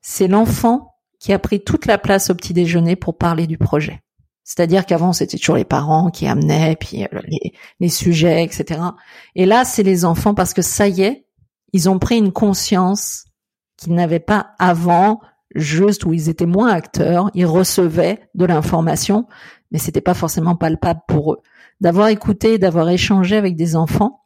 c'est 0.00 0.28
l'enfant 0.28 0.94
qui 1.18 1.32
a 1.32 1.38
pris 1.38 1.62
toute 1.62 1.86
la 1.86 1.98
place 1.98 2.30
au 2.30 2.34
petit 2.34 2.52
déjeuner 2.52 2.96
pour 2.96 3.16
parler 3.16 3.46
du 3.46 3.58
projet. 3.58 4.02
C'est-à-dire 4.44 4.84
qu'avant, 4.84 5.14
c'était 5.14 5.38
toujours 5.38 5.56
les 5.56 5.64
parents 5.64 6.10
qui 6.10 6.26
amenaient, 6.26 6.76
puis 6.76 7.04
euh, 7.04 7.20
les, 7.26 7.54
les 7.80 7.88
sujets, 7.88 8.44
etc. 8.44 8.80
Et 9.34 9.46
là, 9.46 9.64
c'est 9.64 9.82
les 9.82 10.04
enfants 10.04 10.34
parce 10.34 10.52
que 10.52 10.60
ça 10.60 10.86
y 10.86 11.00
est, 11.00 11.26
ils 11.72 11.88
ont 11.88 11.98
pris 11.98 12.18
une 12.18 12.32
conscience 12.32 13.24
qu'ils 13.78 13.94
n'avaient 13.94 14.20
pas 14.20 14.50
avant, 14.58 15.20
juste 15.54 16.04
où 16.04 16.12
ils 16.12 16.28
étaient 16.28 16.46
moins 16.46 16.70
acteurs, 16.70 17.30
ils 17.34 17.46
recevaient 17.46 18.28
de 18.34 18.44
l'information, 18.44 19.26
mais 19.70 19.78
c'était 19.78 20.00
pas 20.00 20.14
forcément 20.14 20.56
palpable 20.56 21.00
pour 21.08 21.34
eux. 21.34 21.38
D'avoir 21.80 22.08
écouté, 22.08 22.58
d'avoir 22.58 22.88
échangé 22.88 23.36
avec 23.36 23.56
des 23.56 23.76
enfants, 23.76 24.24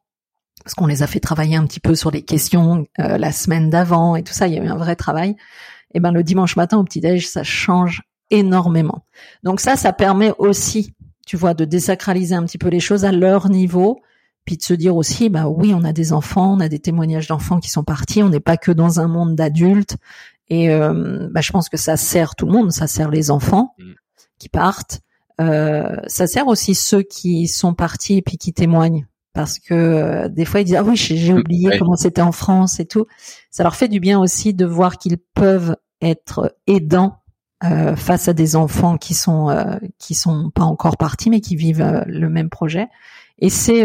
parce 0.62 0.74
qu'on 0.74 0.86
les 0.86 1.02
a 1.02 1.06
fait 1.06 1.20
travailler 1.20 1.56
un 1.56 1.66
petit 1.66 1.80
peu 1.80 1.94
sur 1.94 2.10
les 2.10 2.22
questions 2.22 2.86
euh, 2.98 3.16
la 3.16 3.32
semaine 3.32 3.70
d'avant 3.70 4.16
et 4.16 4.22
tout 4.22 4.32
ça, 4.32 4.48
il 4.48 4.54
y 4.54 4.58
a 4.58 4.62
eu 4.62 4.68
un 4.68 4.76
vrai 4.76 4.96
travail. 4.96 5.30
Et 5.30 5.94
eh 5.94 6.00
ben 6.00 6.12
le 6.12 6.22
dimanche 6.22 6.56
matin 6.56 6.76
au 6.76 6.84
petit 6.84 7.00
déj, 7.00 7.26
ça 7.26 7.42
change 7.42 8.02
énormément. 8.30 9.06
Donc 9.42 9.60
ça, 9.60 9.76
ça 9.76 9.92
permet 9.92 10.32
aussi, 10.38 10.94
tu 11.26 11.36
vois, 11.36 11.54
de 11.54 11.64
désacraliser 11.64 12.34
un 12.34 12.44
petit 12.44 12.58
peu 12.58 12.68
les 12.68 12.80
choses 12.80 13.06
à 13.06 13.12
leur 13.12 13.48
niveau, 13.48 14.02
puis 14.44 14.56
de 14.56 14.62
se 14.62 14.74
dire 14.74 14.96
aussi, 14.96 15.30
bah 15.30 15.48
oui, 15.48 15.72
on 15.74 15.84
a 15.84 15.92
des 15.92 16.12
enfants, 16.12 16.54
on 16.54 16.60
a 16.60 16.68
des 16.68 16.78
témoignages 16.78 17.28
d'enfants 17.28 17.60
qui 17.60 17.70
sont 17.70 17.84
partis, 17.84 18.22
on 18.22 18.28
n'est 18.28 18.40
pas 18.40 18.56
que 18.56 18.72
dans 18.72 19.00
un 19.00 19.08
monde 19.08 19.34
d'adultes. 19.34 19.96
Et 20.50 20.70
euh, 20.70 21.28
bah, 21.30 21.40
je 21.40 21.52
pense 21.52 21.68
que 21.68 21.76
ça 21.76 21.96
sert 21.96 22.34
tout 22.34 22.46
le 22.46 22.52
monde, 22.52 22.72
ça 22.72 22.86
sert 22.86 23.10
les 23.10 23.30
enfants 23.30 23.74
mm. 23.78 23.92
qui 24.38 24.48
partent, 24.48 25.00
euh, 25.40 25.96
ça 26.06 26.26
sert 26.26 26.46
aussi 26.48 26.74
ceux 26.74 27.02
qui 27.02 27.46
sont 27.48 27.74
partis 27.74 28.18
et 28.18 28.22
puis 28.22 28.38
qui 28.38 28.52
témoignent 28.52 29.06
parce 29.32 29.58
que 29.58 29.74
euh, 29.74 30.28
des 30.28 30.44
fois 30.44 30.60
ils 30.60 30.64
disent 30.64 30.76
ah 30.76 30.82
oui 30.82 30.96
j'ai 30.96 31.32
oublié 31.32 31.78
comment 31.78 31.96
c'était 31.96 32.22
en 32.22 32.32
France 32.32 32.80
et 32.80 32.86
tout. 32.86 33.06
Ça 33.50 33.62
leur 33.62 33.76
fait 33.76 33.88
du 33.88 34.00
bien 34.00 34.18
aussi 34.18 34.54
de 34.54 34.64
voir 34.64 34.98
qu'ils 34.98 35.18
peuvent 35.34 35.76
être 36.00 36.56
aidants 36.66 37.18
euh, 37.64 37.96
face 37.96 38.28
à 38.28 38.34
des 38.34 38.54
enfants 38.54 38.98
qui 38.98 39.14
sont 39.14 39.50
euh, 39.50 39.78
qui 39.98 40.14
sont 40.14 40.48
pas 40.54 40.62
encore 40.62 40.96
partis 40.96 41.28
mais 41.28 41.40
qui 41.40 41.56
vivent 41.56 41.82
euh, 41.82 42.04
le 42.06 42.28
même 42.28 42.50
projet. 42.50 42.86
Et 43.38 43.50
c'est 43.50 43.84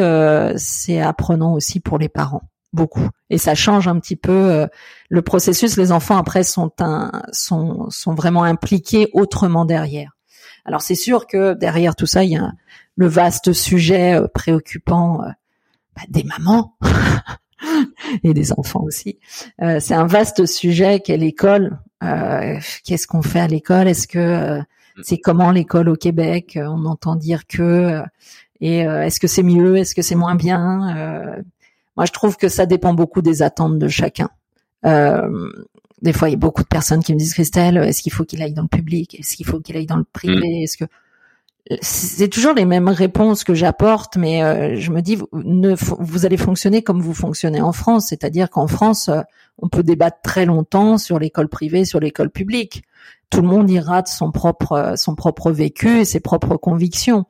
c'est 0.58 1.00
apprenant 1.02 1.54
aussi 1.54 1.80
pour 1.80 1.98
les 2.00 2.10
parents 2.10 2.44
beaucoup. 2.72 3.08
Et 3.30 3.38
ça 3.38 3.54
change 3.54 3.88
un 3.88 4.00
petit 4.00 4.16
peu 4.16 4.68
le 5.10 5.22
processus. 5.22 5.78
Les 5.78 5.92
enfants 5.92 6.18
après 6.18 6.44
sont 6.44 6.72
un, 6.80 7.12
sont 7.32 7.88
sont 7.92 8.16
vraiment 8.16 8.44
impliqués 8.44 9.10
autrement 9.14 9.66
derrière. 9.66 10.13
Alors 10.66 10.82
c'est 10.82 10.96
sûr 10.96 11.28
que 11.28 11.54
derrière 11.54 11.96
tout 11.96 12.06
ça, 12.06 12.24
il 12.24 12.32
y 12.32 12.38
a 12.38 12.54
le 12.96 13.08
vaste 13.08 13.54
sujet 13.54 14.14
euh, 14.14 14.28
préoccupant 14.28 15.22
euh, 15.22 15.30
bah, 15.96 16.04
des 16.10 16.24
mamans 16.24 16.76
et 18.24 18.34
des 18.34 18.52
enfants 18.54 18.84
aussi. 18.84 19.20
Euh, 19.62 19.80
c'est 19.80 19.94
un 19.94 20.06
vaste 20.08 20.46
sujet 20.46 21.00
qu'est 21.00 21.18
l'école. 21.18 21.80
Qu'est-ce 22.84 23.08
qu'on 23.08 23.22
fait 23.22 23.40
à 23.40 23.48
l'école? 23.48 23.88
Est-ce 23.88 24.10
que 24.10 24.60
c'est 25.04 25.20
comment 25.20 25.52
l'école 25.52 25.88
au 25.88 25.96
Québec? 25.96 26.60
On 26.62 26.84
entend 26.84 27.16
dire 27.16 27.48
que 27.48 28.02
et 28.60 28.80
est-ce 28.80 29.22
que 29.22 29.28
c'est 29.28 29.42
mieux? 29.42 29.78
Est-ce 29.78 29.96
que 29.96 30.02
c'est 30.02 30.16
moins 30.16 30.36
bien? 30.36 31.42
Moi, 31.96 32.06
je 32.06 32.12
trouve 32.12 32.36
que 32.36 32.50
ça 32.50 32.66
dépend 32.66 32.94
beaucoup 32.94 33.22
des 33.22 33.42
attentes 33.42 33.80
de 33.80 33.88
chacun. 33.88 34.28
Des 36.04 36.14
fois, 36.14 36.30
il 36.30 36.34
y 36.34 36.36
a 36.36 36.38
beaucoup 36.38 36.62
de 36.62 36.68
personnes 36.68 37.02
qui 37.02 37.14
me 37.14 37.18
disent 37.18 37.34
Christelle, 37.34 37.78
est-ce 37.78 38.04
qu'il 38.04 38.12
faut 38.12 38.26
qu'il 38.26 38.42
aille 38.44 38.54
dans 38.54 38.62
le 38.62 38.68
public? 38.68 39.18
Est-ce 39.20 39.36
qu'il 39.36 39.46
faut 39.46 39.60
qu'il 39.60 39.76
aille 39.78 39.86
dans 39.86 39.98
le 39.98 40.04
privé? 40.04 40.60
Mm. 40.60 40.64
Est-ce 40.64 40.78
que 40.78 40.86
c'est 41.82 42.28
toujours 42.28 42.54
les 42.54 42.66
mêmes 42.66 42.90
réponses 42.90 43.46
que 43.46 43.54
j'apporte, 43.54 44.18
mais 44.18 44.44
euh, 44.44 44.76
je 44.76 44.92
me 44.92 45.02
dis 45.02 45.16
vous, 45.16 45.30
ne, 45.32 45.74
vous 45.76 46.26
allez 46.26 46.36
fonctionner 46.36 46.82
comme 46.82 47.02
vous 47.02 47.14
fonctionnez 47.14 47.62
en 47.62 47.72
France, 47.72 48.08
c'est-à-dire 48.10 48.50
qu'en 48.50 48.68
France, 48.68 49.08
euh, 49.08 49.22
on 49.60 49.70
peut 49.70 49.84
débattre 49.84 50.18
très 50.22 50.46
longtemps 50.46 50.98
sur 50.98 51.20
l'école 51.20 51.48
privée, 51.48 51.86
sur 51.86 52.02
l'école 52.02 52.30
publique. 52.30 52.84
Tout 53.30 53.42
le 53.42 53.48
monde 53.48 53.70
ira 53.72 54.02
de 54.02 54.10
son 54.10 54.32
propre 54.32 54.94
son 54.98 55.16
propre 55.16 55.52
vécu 55.52 56.00
et 56.00 56.06
ses 56.06 56.20
propres 56.20 56.58
convictions. 56.58 57.26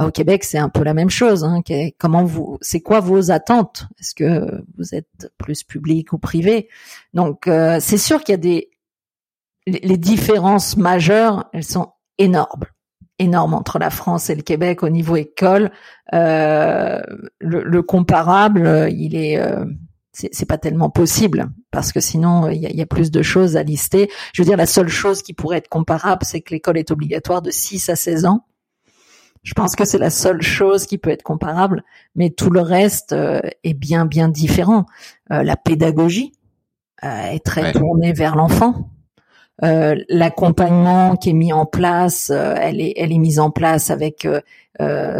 Bah, 0.00 0.06
au 0.06 0.10
Québec, 0.10 0.44
c'est 0.44 0.58
un 0.58 0.70
peu 0.70 0.82
la 0.82 0.94
même 0.94 1.10
chose. 1.10 1.44
Hein. 1.44 1.60
Comment 1.98 2.24
vous, 2.24 2.56
c'est 2.62 2.80
quoi 2.80 3.00
vos 3.00 3.30
attentes? 3.30 3.86
Est-ce 4.00 4.14
que 4.14 4.62
vous 4.78 4.94
êtes 4.94 5.30
plus 5.36 5.62
public 5.62 6.14
ou 6.14 6.18
privé? 6.18 6.68
Donc, 7.12 7.46
euh, 7.46 7.76
c'est 7.80 7.98
sûr 7.98 8.24
qu'il 8.24 8.32
y 8.32 8.34
a 8.34 8.38
des 8.38 8.70
les 9.66 9.98
différences 9.98 10.78
majeures, 10.78 11.50
elles 11.52 11.64
sont 11.64 11.92
énormes, 12.16 12.64
énormes 13.18 13.52
entre 13.52 13.78
la 13.78 13.90
France 13.90 14.30
et 14.30 14.34
le 14.34 14.42
Québec 14.42 14.82
au 14.82 14.88
niveau 14.88 15.16
école. 15.16 15.70
Euh, 16.14 17.00
le, 17.38 17.82
comparable, 17.82 18.88
il 18.90 19.14
est 19.14 19.38
euh, 19.38 19.66
c'est 20.12 20.48
pas 20.48 20.58
tellement 20.58 20.88
possible 20.88 21.50
parce 21.70 21.92
que 21.92 22.00
sinon 22.00 22.48
il 22.48 22.58
y 22.58 22.66
a, 22.66 22.70
y 22.70 22.80
a, 22.80 22.86
plus 22.86 23.10
de 23.10 23.22
choses 23.22 23.58
à 23.58 23.62
lister. 23.62 24.10
Je 24.32 24.40
veux 24.42 24.46
dire, 24.46 24.56
la 24.56 24.66
seule 24.66 24.88
chose 24.88 25.22
qui 25.22 25.34
pourrait 25.34 25.58
être 25.58 25.68
comparable, 25.68 26.24
c'est 26.24 26.40
que 26.40 26.54
l'école 26.54 26.78
est 26.78 26.90
obligatoire 26.90 27.42
de 27.42 27.50
6 27.50 27.90
à 27.90 27.96
16 27.96 28.24
ans 28.24 28.46
je 29.42 29.54
pense 29.54 29.74
que 29.74 29.84
c'est 29.84 29.98
la 29.98 30.10
seule 30.10 30.42
chose 30.42 30.86
qui 30.86 30.98
peut 30.98 31.10
être 31.10 31.22
comparable, 31.22 31.82
mais 32.14 32.30
tout 32.30 32.50
le 32.50 32.60
reste 32.60 33.12
euh, 33.12 33.40
est 33.64 33.74
bien 33.74 34.04
bien 34.04 34.28
différent. 34.28 34.84
Euh, 35.32 35.42
la 35.42 35.56
pédagogie 35.56 36.32
euh, 37.04 37.30
est 37.30 37.44
très 37.44 37.72
tournée 37.72 38.12
vers 38.12 38.36
l'enfant. 38.36 38.90
L'accompagnement 39.62 41.16
qui 41.16 41.30
est 41.30 41.34
mis 41.34 41.52
en 41.52 41.66
place, 41.66 42.30
elle 42.30 42.80
est 42.80 42.94
elle 42.96 43.12
est 43.12 43.18
mise 43.18 43.38
en 43.38 43.50
place 43.50 43.90
avec 43.90 44.26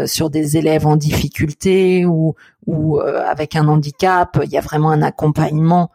sur 0.07 0.31
des 0.31 0.57
élèves 0.57 0.87
en 0.87 0.95
difficulté 0.95 2.07
ou 2.07 2.33
ou 2.65 2.99
avec 2.99 3.55
un 3.55 3.67
handicap. 3.67 4.39
Il 4.43 4.49
y 4.49 4.57
a 4.57 4.61
vraiment 4.61 4.89
un 4.89 5.03
accompagnement 5.03 5.91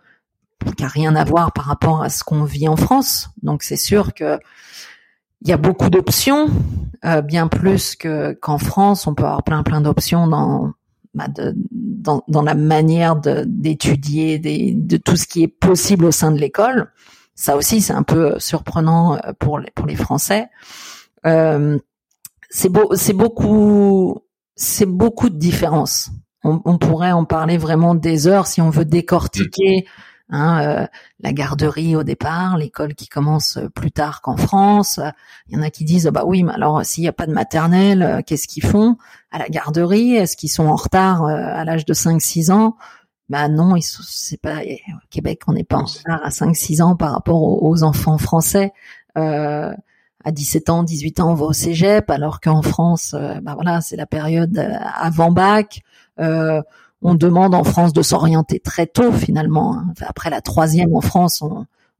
qui 0.76 0.84
a 0.84 0.86
rien 0.86 1.16
à 1.16 1.24
voir 1.24 1.52
par 1.52 1.64
rapport 1.64 2.04
à 2.04 2.08
ce 2.08 2.22
qu'on 2.22 2.44
vit 2.44 2.68
en 2.68 2.76
France. 2.76 3.30
Donc 3.42 3.64
c'est 3.64 3.74
sûr 3.74 4.14
que 4.14 4.38
il 5.42 5.48
y 5.48 5.52
a 5.52 5.56
beaucoup 5.56 5.90
d'options, 5.90 6.48
euh, 7.04 7.22
bien 7.22 7.48
plus 7.48 7.96
que 7.96 8.32
qu'en 8.32 8.58
France. 8.58 9.06
On 9.06 9.14
peut 9.14 9.24
avoir 9.24 9.42
plein 9.42 9.62
plein 9.62 9.80
d'options 9.80 10.26
dans, 10.26 10.72
bah, 11.14 11.28
dans, 11.70 12.22
dans 12.28 12.42
la 12.42 12.54
manière 12.54 13.16
d'étudier 13.16 14.38
de, 14.38 14.96
tout 14.98 15.16
ce 15.16 15.26
qui 15.26 15.42
est 15.42 15.48
possible 15.48 16.04
au 16.04 16.10
sein 16.10 16.30
de 16.30 16.38
l'école. 16.38 16.92
Ça 17.34 17.56
aussi, 17.56 17.80
c'est 17.80 17.92
un 17.92 18.02
peu 18.02 18.38
surprenant 18.38 19.14
euh, 19.14 19.32
pour 19.38 19.58
les, 19.58 19.70
pour 19.70 19.86
les 19.86 19.96
Français. 19.96 20.48
Euh, 21.26 21.78
c'est 22.50 22.68
beau, 22.68 22.94
c'est 22.94 23.12
beaucoup, 23.12 24.18
c'est 24.56 24.86
beaucoup 24.86 25.28
de 25.28 25.38
différences. 25.38 26.10
On, 26.44 26.60
on, 26.64 26.78
pourrait 26.78 27.12
en 27.12 27.24
parler 27.24 27.58
vraiment 27.58 27.94
des 27.94 28.26
heures 28.26 28.46
si 28.46 28.60
on 28.60 28.70
veut 28.70 28.84
décortiquer 28.84 29.86
Hein, 30.28 30.60
euh, 30.60 30.86
la 31.20 31.32
garderie 31.32 31.94
au 31.94 32.02
départ, 32.02 32.58
l'école 32.58 32.94
qui 32.94 33.06
commence 33.06 33.60
plus 33.74 33.92
tard 33.92 34.22
qu'en 34.22 34.36
France. 34.36 34.98
Il 35.48 35.56
y 35.56 35.58
en 35.58 35.62
a 35.62 35.70
qui 35.70 35.84
disent 35.84 36.06
bah 36.12 36.24
oui, 36.26 36.42
mais 36.42 36.52
alors 36.52 36.84
s'il 36.84 37.02
n'y 37.02 37.08
a 37.08 37.12
pas 37.12 37.26
de 37.26 37.32
maternelle, 37.32 38.02
euh, 38.02 38.22
qu'est-ce 38.26 38.48
qu'ils 38.48 38.64
font 38.64 38.96
à 39.30 39.38
la 39.38 39.48
garderie? 39.48 40.14
Est-ce 40.14 40.36
qu'ils 40.36 40.50
sont 40.50 40.66
en 40.66 40.74
retard 40.74 41.24
euh, 41.24 41.36
à 41.36 41.64
l'âge 41.64 41.84
de 41.84 41.94
5-6 41.94 42.50
ans? 42.50 42.76
Bah 43.28 43.48
non, 43.48 43.74
c'est 43.80 44.40
pas 44.40 44.58
au 44.62 45.06
Québec, 45.10 45.42
on 45.46 45.52
n'est 45.52 45.64
pas 45.64 45.76
en 45.76 45.84
retard 45.84 46.20
à 46.24 46.30
5-6 46.30 46.82
ans 46.82 46.96
par 46.96 47.12
rapport 47.12 47.62
aux, 47.62 47.82
enfants 47.82 48.18
français. 48.18 48.72
Euh, 49.16 49.72
à 50.24 50.32
17 50.32 50.70
ans, 50.70 50.82
18 50.82 51.20
ans, 51.20 51.30
on 51.30 51.34
va 51.34 51.46
au 51.46 51.52
cégep, 51.52 52.10
alors 52.10 52.40
qu'en 52.40 52.62
France, 52.62 53.14
bah 53.42 53.54
voilà, 53.54 53.80
c'est 53.80 53.96
la 53.96 54.06
période 54.06 54.58
avant 54.96 55.30
bac. 55.30 55.82
Euh, 56.18 56.62
on 57.02 57.14
demande 57.14 57.54
en 57.54 57.64
France 57.64 57.92
de 57.92 58.02
s'orienter 58.02 58.60
très 58.60 58.86
tôt 58.86 59.12
finalement. 59.12 59.76
Hein. 59.76 59.92
Après 60.00 60.30
la 60.30 60.40
troisième 60.40 60.94
en 60.94 61.00
France, 61.00 61.42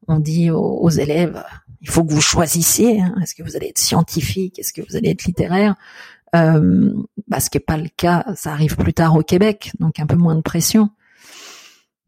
on, 0.08 0.18
dit 0.18 0.50
aux, 0.50 0.90
élèves, 0.90 1.44
il 1.80 1.88
faut 1.88 2.04
que 2.04 2.12
vous 2.12 2.20
choisissiez. 2.20 3.00
Hein. 3.00 3.14
Est-ce 3.22 3.34
que 3.34 3.42
vous 3.42 3.56
allez 3.56 3.68
être 3.68 3.78
scientifique? 3.78 4.58
Est-ce 4.58 4.72
que 4.72 4.82
vous 4.88 4.96
allez 4.96 5.10
être 5.10 5.24
littéraire? 5.24 5.74
Euh, 6.34 6.92
bah, 7.28 7.40
Ce 7.40 7.50
qui 7.50 7.56
n'est 7.56 7.64
pas 7.64 7.76
le 7.76 7.88
cas, 7.94 8.24
ça 8.34 8.52
arrive 8.52 8.76
plus 8.76 8.94
tard 8.94 9.16
au 9.16 9.22
Québec, 9.22 9.72
donc 9.80 10.00
un 10.00 10.06
peu 10.06 10.16
moins 10.16 10.34
de 10.34 10.42
pression. 10.42 10.90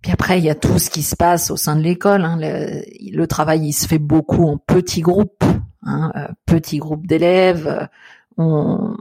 Puis 0.02 0.12
après, 0.12 0.38
il 0.38 0.44
y 0.44 0.50
a 0.50 0.54
tout 0.54 0.78
ce 0.78 0.90
qui 0.90 1.02
se 1.02 1.16
passe 1.16 1.50
au 1.50 1.56
sein 1.56 1.74
de 1.74 1.82
l'école. 1.82 2.24
Hein. 2.24 2.38
Le, 2.40 3.26
travail, 3.26 3.66
il 3.66 3.72
se 3.72 3.86
fait 3.86 3.98
beaucoup 3.98 4.44
en 4.44 4.56
petits 4.56 5.00
groupes, 5.00 5.44
euh, 5.86 6.28
petits 6.46 6.78
groupes 6.78 7.06
d'élèves. 7.06 7.88
On, 8.36 8.96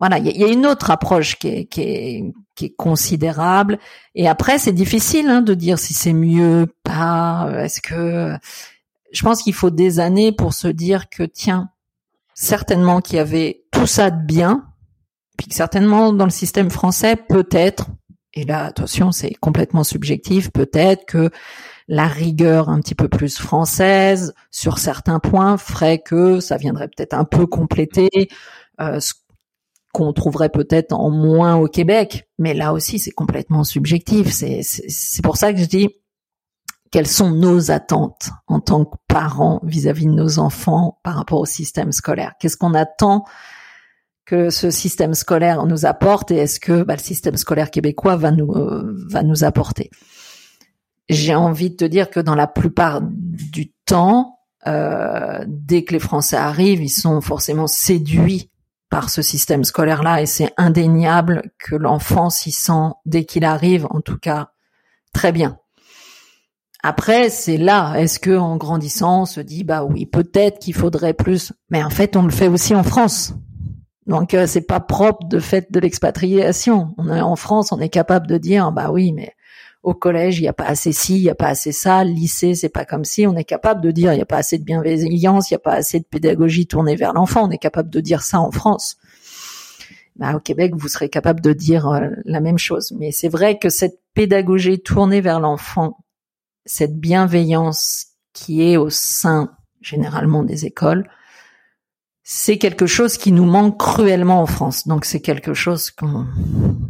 voilà, 0.00 0.18
il 0.18 0.34
y, 0.34 0.44
a 0.44 0.48
une 0.48 0.66
autre 0.66 0.90
approche 0.90 1.36
qui 1.36 1.48
est, 1.48 1.64
qui 1.66 1.82
est, 1.82 2.32
est 2.66 2.74
considérable. 2.76 3.78
Et 4.14 4.28
après, 4.28 4.58
c'est 4.58 4.72
difficile 4.72 5.28
hein, 5.28 5.42
de 5.42 5.54
dire 5.54 5.78
si 5.78 5.94
c'est 5.94 6.12
mieux, 6.12 6.66
pas. 6.84 7.50
Est-ce 7.58 7.80
que 7.80 8.36
je 9.12 9.22
pense 9.22 9.42
qu'il 9.42 9.54
faut 9.54 9.70
des 9.70 10.00
années 10.00 10.32
pour 10.32 10.54
se 10.54 10.68
dire 10.68 11.08
que 11.08 11.22
tiens, 11.22 11.70
certainement 12.34 13.00
qu'il 13.00 13.16
y 13.16 13.20
avait 13.20 13.64
tout 13.70 13.86
ça 13.86 14.10
de 14.10 14.24
bien, 14.24 14.64
puis 15.36 15.48
que 15.48 15.54
certainement 15.54 16.12
dans 16.12 16.24
le 16.24 16.30
système 16.30 16.70
français, 16.70 17.16
peut-être. 17.16 17.86
Et 18.34 18.44
là, 18.44 18.64
attention, 18.66 19.10
c'est 19.10 19.34
complètement 19.34 19.84
subjectif. 19.84 20.50
Peut-être 20.50 21.04
que 21.06 21.30
la 21.88 22.06
rigueur 22.06 22.68
un 22.68 22.80
petit 22.80 22.94
peu 22.94 23.08
plus 23.08 23.38
française 23.38 24.32
sur 24.52 24.78
certains 24.78 25.18
points 25.18 25.58
ferait 25.58 25.98
que 25.98 26.38
ça 26.38 26.56
viendrait 26.56 26.88
peut-être 26.88 27.14
un 27.14 27.24
peu 27.24 27.46
compléter 27.46 28.28
euh, 28.80 29.00
ce 29.00 29.12
qu'on 29.92 30.12
trouverait 30.12 30.50
peut-être 30.50 30.92
en 30.92 31.10
moins 31.10 31.56
au 31.56 31.66
Québec, 31.66 32.28
mais 32.38 32.54
là 32.54 32.72
aussi 32.72 32.98
c'est 32.98 33.10
complètement 33.10 33.64
subjectif. 33.64 34.28
C'est 34.30 35.22
pour 35.22 35.36
ça 35.36 35.52
que 35.52 35.58
je 35.58 35.64
dis 35.64 35.88
quelles 36.90 37.06
sont 37.06 37.30
nos 37.30 37.70
attentes 37.70 38.30
en 38.46 38.60
tant 38.60 38.84
que 38.84 38.96
parents 39.08 39.60
vis-à-vis 39.62 40.06
de 40.06 40.12
nos 40.12 40.38
enfants 40.38 40.98
par 41.04 41.14
rapport 41.14 41.40
au 41.40 41.46
système 41.46 41.92
scolaire? 41.92 42.34
Qu'est-ce 42.40 42.56
qu'on 42.56 42.74
attend 42.74 43.24
que 44.24 44.50
ce 44.50 44.70
système 44.70 45.14
scolaire 45.14 45.66
nous 45.66 45.86
apporte 45.86 46.30
et 46.30 46.36
est-ce 46.36 46.60
que 46.60 46.82
bah, 46.82 46.94
le 46.94 47.02
système 47.02 47.36
scolaire 47.36 47.70
québécois 47.70 48.16
va 48.16 48.30
nous 48.30 48.52
euh, 48.52 48.96
va 49.08 49.22
nous 49.22 49.44
apporter? 49.44 49.90
J'ai 51.08 51.34
envie 51.34 51.70
de 51.70 51.76
te 51.76 51.84
dire 51.84 52.10
que 52.10 52.20
dans 52.20 52.36
la 52.36 52.46
plupart 52.46 53.00
du 53.02 53.72
temps, 53.84 54.38
euh, 54.66 55.44
dès 55.48 55.82
que 55.82 55.92
les 55.92 55.98
Français 55.98 56.36
arrivent, 56.36 56.82
ils 56.82 56.88
sont 56.88 57.20
forcément 57.20 57.66
séduits 57.66 58.50
par 58.90 59.08
ce 59.08 59.22
système 59.22 59.64
scolaire-là 59.64 60.20
et 60.20 60.26
c'est 60.26 60.52
indéniable 60.56 61.50
que 61.58 61.76
l'enfant 61.76 62.28
s'y 62.28 62.50
sent 62.50 62.90
dès 63.06 63.24
qu'il 63.24 63.44
arrive, 63.44 63.86
en 63.90 64.00
tout 64.00 64.18
cas, 64.18 64.50
très 65.14 65.32
bien. 65.32 65.58
Après, 66.82 67.28
c'est 67.28 67.56
là, 67.56 67.94
est-ce 67.96 68.18
que 68.18 68.36
en 68.36 68.56
grandissant, 68.56 69.22
on 69.22 69.26
se 69.26 69.40
dit 69.40 69.64
bah 69.64 69.84
oui, 69.84 70.06
peut-être 70.06 70.58
qu'il 70.58 70.74
faudrait 70.74 71.14
plus, 71.14 71.52
mais 71.70 71.84
en 71.84 71.90
fait, 71.90 72.16
on 72.16 72.22
le 72.22 72.30
fait 72.30 72.48
aussi 72.48 72.74
en 72.74 72.82
France. 72.82 73.34
Donc 74.06 74.34
euh, 74.34 74.46
c'est 74.46 74.66
pas 74.66 74.80
propre 74.80 75.28
de 75.28 75.38
fait 75.38 75.70
de 75.70 75.78
l'expatriation. 75.78 76.94
On 76.98 77.08
est 77.12 77.20
en 77.20 77.36
France, 77.36 77.70
on 77.70 77.78
est 77.80 77.90
capable 77.90 78.26
de 78.26 78.38
dire 78.38 78.72
bah 78.72 78.90
oui, 78.90 79.12
mais 79.12 79.34
au 79.82 79.94
collège, 79.94 80.38
il 80.38 80.42
n'y 80.42 80.48
a 80.48 80.52
pas 80.52 80.64
assez 80.64 80.92
ci, 80.92 81.16
il 81.16 81.22
n'y 81.22 81.30
a 81.30 81.34
pas 81.34 81.48
assez 81.48 81.72
ça, 81.72 82.04
le 82.04 82.10
lycée, 82.10 82.54
c'est 82.54 82.68
pas 82.68 82.84
comme 82.84 83.04
si, 83.04 83.26
on 83.26 83.34
est 83.36 83.44
capable 83.44 83.80
de 83.80 83.90
dire 83.90 84.12
il 84.12 84.16
n'y 84.16 84.22
a 84.22 84.26
pas 84.26 84.36
assez 84.36 84.58
de 84.58 84.64
bienveillance, 84.64 85.50
il 85.50 85.54
n'y 85.54 85.56
a 85.56 85.60
pas 85.60 85.74
assez 85.74 86.00
de 86.00 86.04
pédagogie 86.04 86.66
tournée 86.66 86.96
vers 86.96 87.14
l'enfant, 87.14 87.46
on 87.46 87.50
est 87.50 87.58
capable 87.58 87.88
de 87.88 88.00
dire 88.00 88.22
ça 88.22 88.40
en 88.40 88.50
France. 88.50 88.98
Bah, 90.16 90.34
au 90.34 90.40
Québec, 90.40 90.74
vous 90.76 90.88
serez 90.88 91.08
capable 91.08 91.40
de 91.40 91.54
dire 91.54 91.88
euh, 91.88 92.10
la 92.26 92.40
même 92.40 92.58
chose. 92.58 92.92
Mais 92.98 93.10
c'est 93.10 93.28
vrai 93.28 93.58
que 93.58 93.70
cette 93.70 94.00
pédagogie 94.12 94.80
tournée 94.80 95.22
vers 95.22 95.40
l'enfant, 95.40 96.04
cette 96.66 96.98
bienveillance 97.00 98.08
qui 98.34 98.62
est 98.62 98.76
au 98.76 98.90
sein 98.90 99.50
généralement 99.80 100.42
des 100.42 100.66
écoles, 100.66 101.08
c'est 102.22 102.58
quelque 102.58 102.86
chose 102.86 103.16
qui 103.16 103.32
nous 103.32 103.46
manque 103.46 103.78
cruellement 103.78 104.42
en 104.42 104.46
France. 104.46 104.86
Donc 104.86 105.06
c'est 105.06 105.20
quelque 105.20 105.54
chose 105.54 105.90
qu'on 105.90 106.26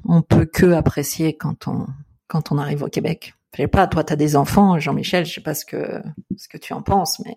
on 0.04 0.22
peut 0.22 0.44
que 0.44 0.72
apprécier 0.72 1.36
quand 1.36 1.68
on 1.68 1.86
quand 2.30 2.52
on 2.52 2.58
arrive 2.58 2.84
au 2.84 2.88
Québec. 2.88 3.34
Je 3.54 3.62
sais 3.62 3.68
pas, 3.68 3.88
toi, 3.88 4.04
tu 4.04 4.12
as 4.12 4.16
des 4.16 4.36
enfants, 4.36 4.78
Jean-Michel, 4.78 5.26
je 5.26 5.34
sais 5.34 5.40
pas 5.40 5.54
ce 5.54 5.64
que, 5.64 6.00
ce 6.36 6.48
que 6.48 6.56
tu 6.56 6.72
en 6.72 6.80
penses, 6.80 7.20
mais. 7.24 7.34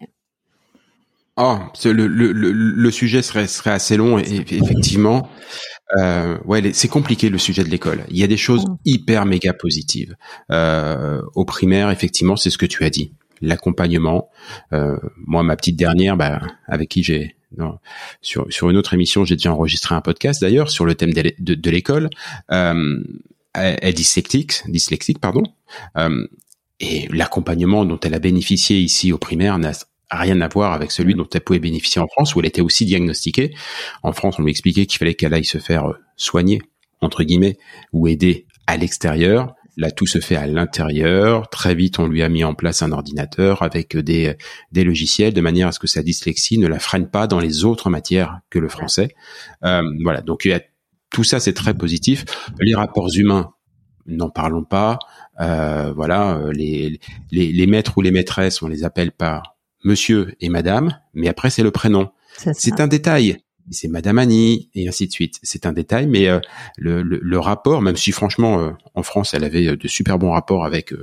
Oh, 1.36 1.58
le, 1.86 2.06
le, 2.06 2.32
le, 2.32 2.92
sujet 2.92 3.24
serait, 3.24 3.48
serait 3.48 3.72
assez 3.72 3.98
long 3.98 4.20
et, 4.20 4.46
effectivement, 4.52 5.28
euh, 5.98 6.38
ouais, 6.46 6.74
c'est 6.74 6.88
compliqué 6.88 7.30
le 7.30 7.40
sujet 7.40 7.64
de 7.64 7.70
l'école. 7.70 8.04
Il 8.10 8.18
y 8.18 8.24
a 8.24 8.28
des 8.28 8.38
choses 8.38 8.68
mm. 8.68 8.78
hyper 8.86 9.26
méga 9.26 9.52
positives. 9.54 10.16
Euh, 10.52 11.24
au 11.34 11.44
primaire, 11.44 11.90
effectivement, 11.90 12.36
c'est 12.36 12.52
ce 12.52 12.60
que 12.60 12.68
tu 12.68 12.84
as 12.84 12.92
dit, 12.92 13.14
l'accompagnement. 13.42 14.30
Euh, 14.74 14.98
moi, 15.18 15.42
ma 15.42 15.56
petite 15.56 15.76
dernière, 15.76 16.18
bah, 16.18 16.40
avec 16.68 16.90
qui 16.90 17.02
j'ai 17.02 17.36
sur 18.22 18.46
sur 18.50 18.70
une 18.70 18.78
autre 18.78 18.94
émission, 18.94 19.26
j'ai 19.26 19.36
déjà 19.36 19.54
enregistré 19.54 19.96
un 19.96 20.02
podcast 20.02 20.42
d'ailleurs 20.42 20.70
sur 20.70 20.86
le 20.86 20.94
thème 20.94 21.14
de, 21.14 21.34
de, 21.40 21.56
de 21.56 21.70
l'école. 21.72 22.12
Euh, 22.52 23.04
est 23.56 23.94
dyslexique, 23.94 24.64
dyslexique 24.68 25.20
pardon, 25.20 25.44
euh, 25.98 26.28
et 26.80 27.08
l'accompagnement 27.10 27.86
dont 27.86 28.00
elle 28.00 28.14
a 28.14 28.20
bénéficié 28.20 28.80
ici 28.80 29.14
au 29.14 29.18
primaire 29.18 29.58
n'a 29.60 29.72
rien 30.12 30.42
à 30.42 30.48
voir 30.48 30.74
avec 30.74 30.92
celui 30.92 31.16
dont 31.16 31.28
elle 31.34 31.42
pouvait 31.42 31.60
bénéficier 31.60 32.02
en 32.02 32.08
France, 32.08 32.36
où 32.36 32.40
elle 32.40 32.46
était 32.46 32.62
aussi 32.62 32.86
diagnostiquée. 32.86 33.54
En 34.04 34.12
France, 34.14 34.36
on 34.40 34.44
lui 34.44 34.52
expliquait 34.52 34.86
qu'il 34.86 35.00
fallait 35.00 35.16
qu'elle 35.16 35.34
aille 35.34 35.46
se 35.46 35.58
faire 35.58 35.86
euh, 35.86 35.98
soigner, 36.18 36.62
entre 37.02 37.24
guillemets, 37.24 37.58
ou 37.92 38.08
aider 38.08 38.48
à 38.68 38.78
l'extérieur. 38.78 39.56
Là, 39.76 39.90
tout 39.90 40.06
se 40.06 40.20
fait 40.20 40.36
à 40.36 40.46
l'intérieur. 40.46 41.50
Très 41.50 41.74
vite, 41.74 41.98
on 41.98 42.06
lui 42.06 42.22
a 42.22 42.30
mis 42.30 42.44
en 42.44 42.54
place 42.54 42.84
un 42.84 42.92
ordinateur 42.92 43.64
avec 43.64 43.98
des, 43.98 44.36
des 44.72 44.84
logiciels 44.84 45.34
de 45.34 45.42
manière 45.42 45.68
à 45.68 45.72
ce 45.72 45.80
que 45.80 45.88
sa 45.88 46.04
dyslexie 46.04 46.60
ne 46.60 46.68
la 46.68 46.78
freine 46.78 47.10
pas 47.10 47.26
dans 47.26 47.40
les 47.40 47.66
autres 47.66 47.90
matières 47.90 48.40
que 48.52 48.60
le 48.60 48.70
français. 48.70 49.10
Euh, 49.64 49.82
voilà. 50.04 50.22
Donc, 50.22 50.46
il 50.46 50.50
y 50.50 50.54
a 50.54 50.62
tout 51.14 51.24
ça, 51.24 51.40
c'est 51.40 51.54
très 51.54 51.74
positif. 51.74 52.26
Les 52.60 52.76
rapports 52.76 53.10
humains, 53.16 53.54
n'en 54.06 54.30
parlons 54.30 54.64
pas. 54.64 55.00
Euh, 55.40 55.94
voilà, 55.94 56.38
euh, 56.38 56.52
les, 56.52 57.00
les, 57.32 57.52
les, 57.52 57.68
maîtres 57.68 57.98
ou 57.98 58.02
les 58.02 58.12
maîtresses, 58.12 58.62
on 58.62 58.68
les 58.68 58.84
appelle 58.84 59.12
pas 59.12 59.42
monsieur 59.84 60.34
et 60.40 60.50
madame, 60.50 60.98
mais 61.14 61.28
après 61.28 61.50
c'est 61.50 61.64
le 61.64 61.72
prénom. 61.72 62.10
C'est 62.54 62.80
un 62.80 62.88
détail. 62.88 63.38
C'est 63.72 63.88
Madame 63.88 64.18
Annie 64.18 64.70
et 64.76 64.90
ainsi 64.90 65.08
de 65.08 65.14
suite. 65.14 65.40
C'est 65.42 65.66
un 65.66 65.72
détail, 65.72 66.06
mais 66.06 66.28
euh, 66.28 66.40
le, 66.78 67.02
le, 67.02 67.40
rapport, 67.40 67.82
même 67.82 67.96
si 67.96 68.12
franchement 68.12 68.74
en 68.94 69.04
France 69.04 69.34
elle 69.34 69.46
avait 69.46 69.78
de 69.78 69.88
super 69.88 70.20
bons 70.20 70.32
rapports 70.32 70.66
avec 70.66 70.94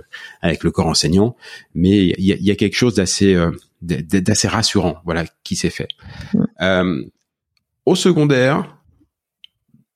avec 0.42 0.62
le 0.62 0.70
corps 0.70 0.86
enseignant, 0.86 1.36
mais 1.74 2.08
il 2.18 2.24
y 2.24 2.32
a, 2.32 2.36
y 2.38 2.50
a, 2.50 2.56
quelque 2.56 2.76
chose 2.76 2.94
d'assez 2.94 3.34
d'assez 3.80 4.48
rassurant, 4.48 4.96
voilà, 5.06 5.24
qui 5.42 5.56
s'est 5.56 5.70
fait. 5.70 5.88
au 7.86 7.94
secondaire, 7.94 8.79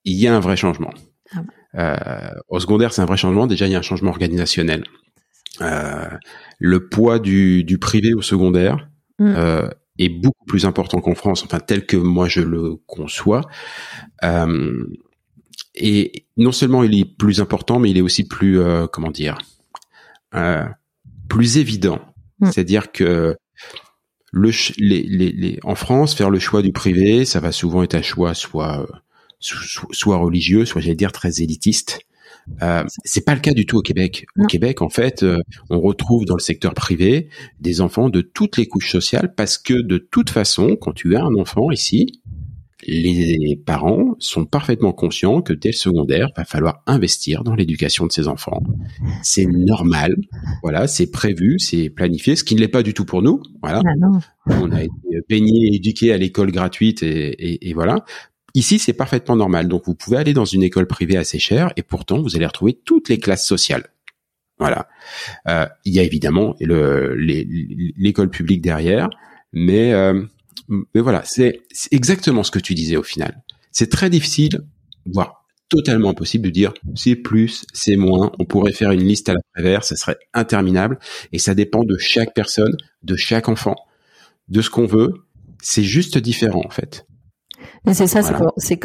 il 0.04 0.16
y 0.16 0.26
a 0.26 0.34
un 0.34 0.40
vrai 0.40 0.56
changement. 0.56 0.92
Ah 1.34 1.42
euh, 1.76 2.30
au 2.48 2.60
secondaire, 2.60 2.92
c'est 2.92 3.02
un 3.02 3.06
vrai 3.06 3.16
changement. 3.16 3.46
Déjà, 3.46 3.66
il 3.66 3.72
y 3.72 3.74
a 3.74 3.78
un 3.78 3.82
changement 3.82 4.10
organisationnel. 4.10 4.84
Euh, 5.60 6.08
le 6.58 6.88
poids 6.88 7.18
du, 7.18 7.64
du, 7.64 7.78
privé 7.78 8.14
au 8.14 8.22
secondaire 8.22 8.88
mm. 9.18 9.34
euh, 9.36 9.68
est 9.98 10.08
beaucoup 10.08 10.44
plus 10.46 10.66
important 10.66 11.00
qu'en 11.00 11.14
France, 11.14 11.44
enfin 11.44 11.60
tel 11.60 11.86
que 11.86 11.96
moi 11.96 12.28
je 12.28 12.40
le 12.40 12.76
conçois. 12.86 13.42
Et 15.76 16.26
non 16.36 16.52
seulement 16.52 16.84
il 16.84 16.98
est 16.98 17.04
plus 17.04 17.40
important, 17.40 17.80
mais 17.80 17.90
il 17.90 17.98
est 17.98 18.02
aussi 18.02 18.26
plus, 18.26 18.60
comment 18.92 19.10
dire, 19.10 19.38
plus 21.28 21.58
évident. 21.58 22.00
Mm. 22.40 22.50
C'est-à-dire 22.50 22.92
que 22.92 23.36
le, 24.32 24.50
les, 24.78 25.02
les, 25.02 25.30
les, 25.30 25.60
en 25.62 25.76
France, 25.76 26.14
faire 26.14 26.30
le 26.30 26.40
choix 26.40 26.62
du 26.62 26.72
privé, 26.72 27.24
ça 27.24 27.38
va 27.40 27.52
souvent 27.52 27.82
être 27.82 27.94
un 27.94 28.02
choix 28.02 28.34
soit 28.34 28.86
soit 29.44 30.16
religieux, 30.16 30.64
soit 30.64 30.80
j'allais 30.80 30.96
dire 30.96 31.12
très 31.12 31.42
élitiste. 31.42 32.00
Euh, 32.62 32.84
c'est 33.04 33.24
pas 33.24 33.34
le 33.34 33.40
cas 33.40 33.52
du 33.52 33.66
tout 33.66 33.78
au 33.78 33.82
Québec. 33.82 34.26
Au 34.38 34.46
Québec, 34.46 34.82
en 34.82 34.88
fait, 34.88 35.22
euh, 35.22 35.38
on 35.70 35.80
retrouve 35.80 36.24
dans 36.24 36.36
le 36.36 36.42
secteur 36.42 36.74
privé 36.74 37.28
des 37.60 37.80
enfants 37.80 38.10
de 38.10 38.20
toutes 38.20 38.56
les 38.56 38.66
couches 38.66 38.90
sociales 38.90 39.34
parce 39.34 39.58
que 39.58 39.74
de 39.74 39.98
toute 39.98 40.30
façon, 40.30 40.76
quand 40.76 40.92
tu 40.92 41.16
as 41.16 41.24
un 41.24 41.34
enfant 41.36 41.70
ici, 41.70 42.20
les 42.86 43.60
parents 43.64 44.14
sont 44.18 44.44
parfaitement 44.44 44.92
conscients 44.92 45.40
que 45.40 45.54
dès 45.54 45.70
le 45.70 45.74
secondaire, 45.74 46.28
va 46.36 46.44
falloir 46.44 46.82
investir 46.86 47.42
dans 47.42 47.54
l'éducation 47.54 48.06
de 48.06 48.12
ses 48.12 48.28
enfants. 48.28 48.62
C'est 49.22 49.46
normal, 49.46 50.14
voilà, 50.62 50.86
c'est 50.86 51.10
prévu, 51.10 51.58
c'est 51.58 51.88
planifié, 51.88 52.36
ce 52.36 52.44
qui 52.44 52.54
ne 52.54 52.60
l'est 52.60 52.68
pas 52.68 52.82
du 52.82 52.92
tout 52.92 53.06
pour 53.06 53.22
nous. 53.22 53.40
Voilà, 53.62 53.80
ah 53.86 54.52
on 54.60 54.70
a 54.70 54.82
été 54.82 54.92
baigné, 55.30 55.74
éduqué 55.74 56.12
à 56.12 56.18
l'école 56.18 56.52
gratuite 56.52 57.02
et, 57.02 57.68
et 57.68 57.72
voilà. 57.72 58.04
Ici, 58.54 58.78
c'est 58.78 58.92
parfaitement 58.92 59.36
normal. 59.36 59.68
Donc, 59.68 59.84
vous 59.86 59.94
pouvez 59.94 60.16
aller 60.16 60.32
dans 60.32 60.44
une 60.44 60.62
école 60.62 60.86
privée 60.86 61.16
assez 61.16 61.38
chère 61.38 61.72
et 61.76 61.82
pourtant, 61.82 62.22
vous 62.22 62.36
allez 62.36 62.46
retrouver 62.46 62.72
toutes 62.84 63.08
les 63.08 63.18
classes 63.18 63.46
sociales. 63.46 63.88
Voilà. 64.58 64.88
Euh, 65.48 65.66
il 65.84 65.94
y 65.94 65.98
a 65.98 66.02
évidemment 66.02 66.54
l'école 66.60 68.30
publique 68.30 68.62
derrière, 68.62 69.10
mais 69.52 69.92
euh, 69.92 70.22
mais 70.68 71.00
voilà, 71.00 71.22
c'est 71.24 71.60
exactement 71.90 72.42
ce 72.42 72.50
que 72.50 72.58
tu 72.58 72.74
disais 72.74 72.96
au 72.96 73.02
final. 73.02 73.42
C'est 73.72 73.90
très 73.90 74.10
difficile, 74.10 74.60
voire 75.06 75.44
totalement 75.68 76.10
impossible 76.10 76.44
de 76.44 76.50
dire 76.50 76.72
c'est 76.94 77.16
plus, 77.16 77.66
c'est 77.72 77.96
moins. 77.96 78.32
On 78.38 78.44
pourrait 78.44 78.72
faire 78.72 78.92
une 78.92 79.04
liste 79.04 79.28
à 79.28 79.34
la 79.34 79.40
prévère, 79.52 79.84
ça 79.84 79.96
serait 79.96 80.18
interminable. 80.32 80.98
Et 81.32 81.38
ça 81.38 81.54
dépend 81.54 81.84
de 81.84 81.96
chaque 81.98 82.34
personne, 82.34 82.76
de 83.02 83.16
chaque 83.16 83.48
enfant, 83.48 83.76
de 84.48 84.62
ce 84.62 84.70
qu'on 84.70 84.86
veut. 84.86 85.12
C'est 85.60 85.84
juste 85.84 86.18
différent 86.18 86.62
en 86.64 86.70
fait. 86.70 87.06
Mais 87.86 87.94
c'est 87.94 88.06
ça, 88.06 88.20
c'est 88.56 88.78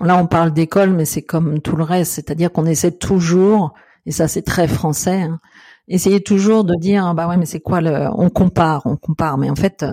là 0.00 0.16
on 0.16 0.26
parle 0.26 0.52
d'école, 0.52 0.90
mais 0.90 1.04
c'est 1.04 1.22
comme 1.22 1.60
tout 1.60 1.76
le 1.76 1.84
reste, 1.84 2.12
c'est-à-dire 2.12 2.52
qu'on 2.52 2.66
essaie 2.66 2.92
toujours, 2.92 3.74
et 4.06 4.12
ça 4.12 4.28
c'est 4.28 4.42
très 4.42 4.68
français, 4.68 5.22
hein, 5.22 5.40
essayer 5.88 6.22
toujours 6.22 6.64
de 6.64 6.74
dire 6.74 7.14
bah 7.14 7.28
ouais 7.28 7.36
mais 7.36 7.46
c'est 7.46 7.60
quoi 7.60 7.80
le, 7.80 8.08
on 8.14 8.30
compare, 8.30 8.82
on 8.86 8.96
compare, 8.96 9.38
mais 9.38 9.50
en 9.50 9.56
fait 9.56 9.84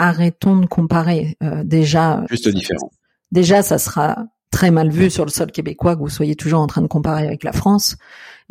arrêtons 0.00 0.56
de 0.56 0.66
comparer. 0.66 1.36
Euh, 1.42 1.62
déjà, 1.62 2.24
juste 2.30 2.48
différent. 2.48 2.90
Déjà, 3.30 3.62
ça 3.62 3.78
sera 3.78 4.24
très 4.50 4.70
mal 4.70 4.90
vu 4.90 5.10
sur 5.10 5.24
le 5.24 5.30
sol 5.30 5.52
québécois 5.52 5.94
que 5.94 6.00
vous 6.00 6.08
soyez 6.08 6.34
toujours 6.34 6.60
en 6.60 6.66
train 6.66 6.82
de 6.82 6.88
comparer 6.88 7.26
avec 7.26 7.44
la 7.44 7.52
France. 7.52 7.96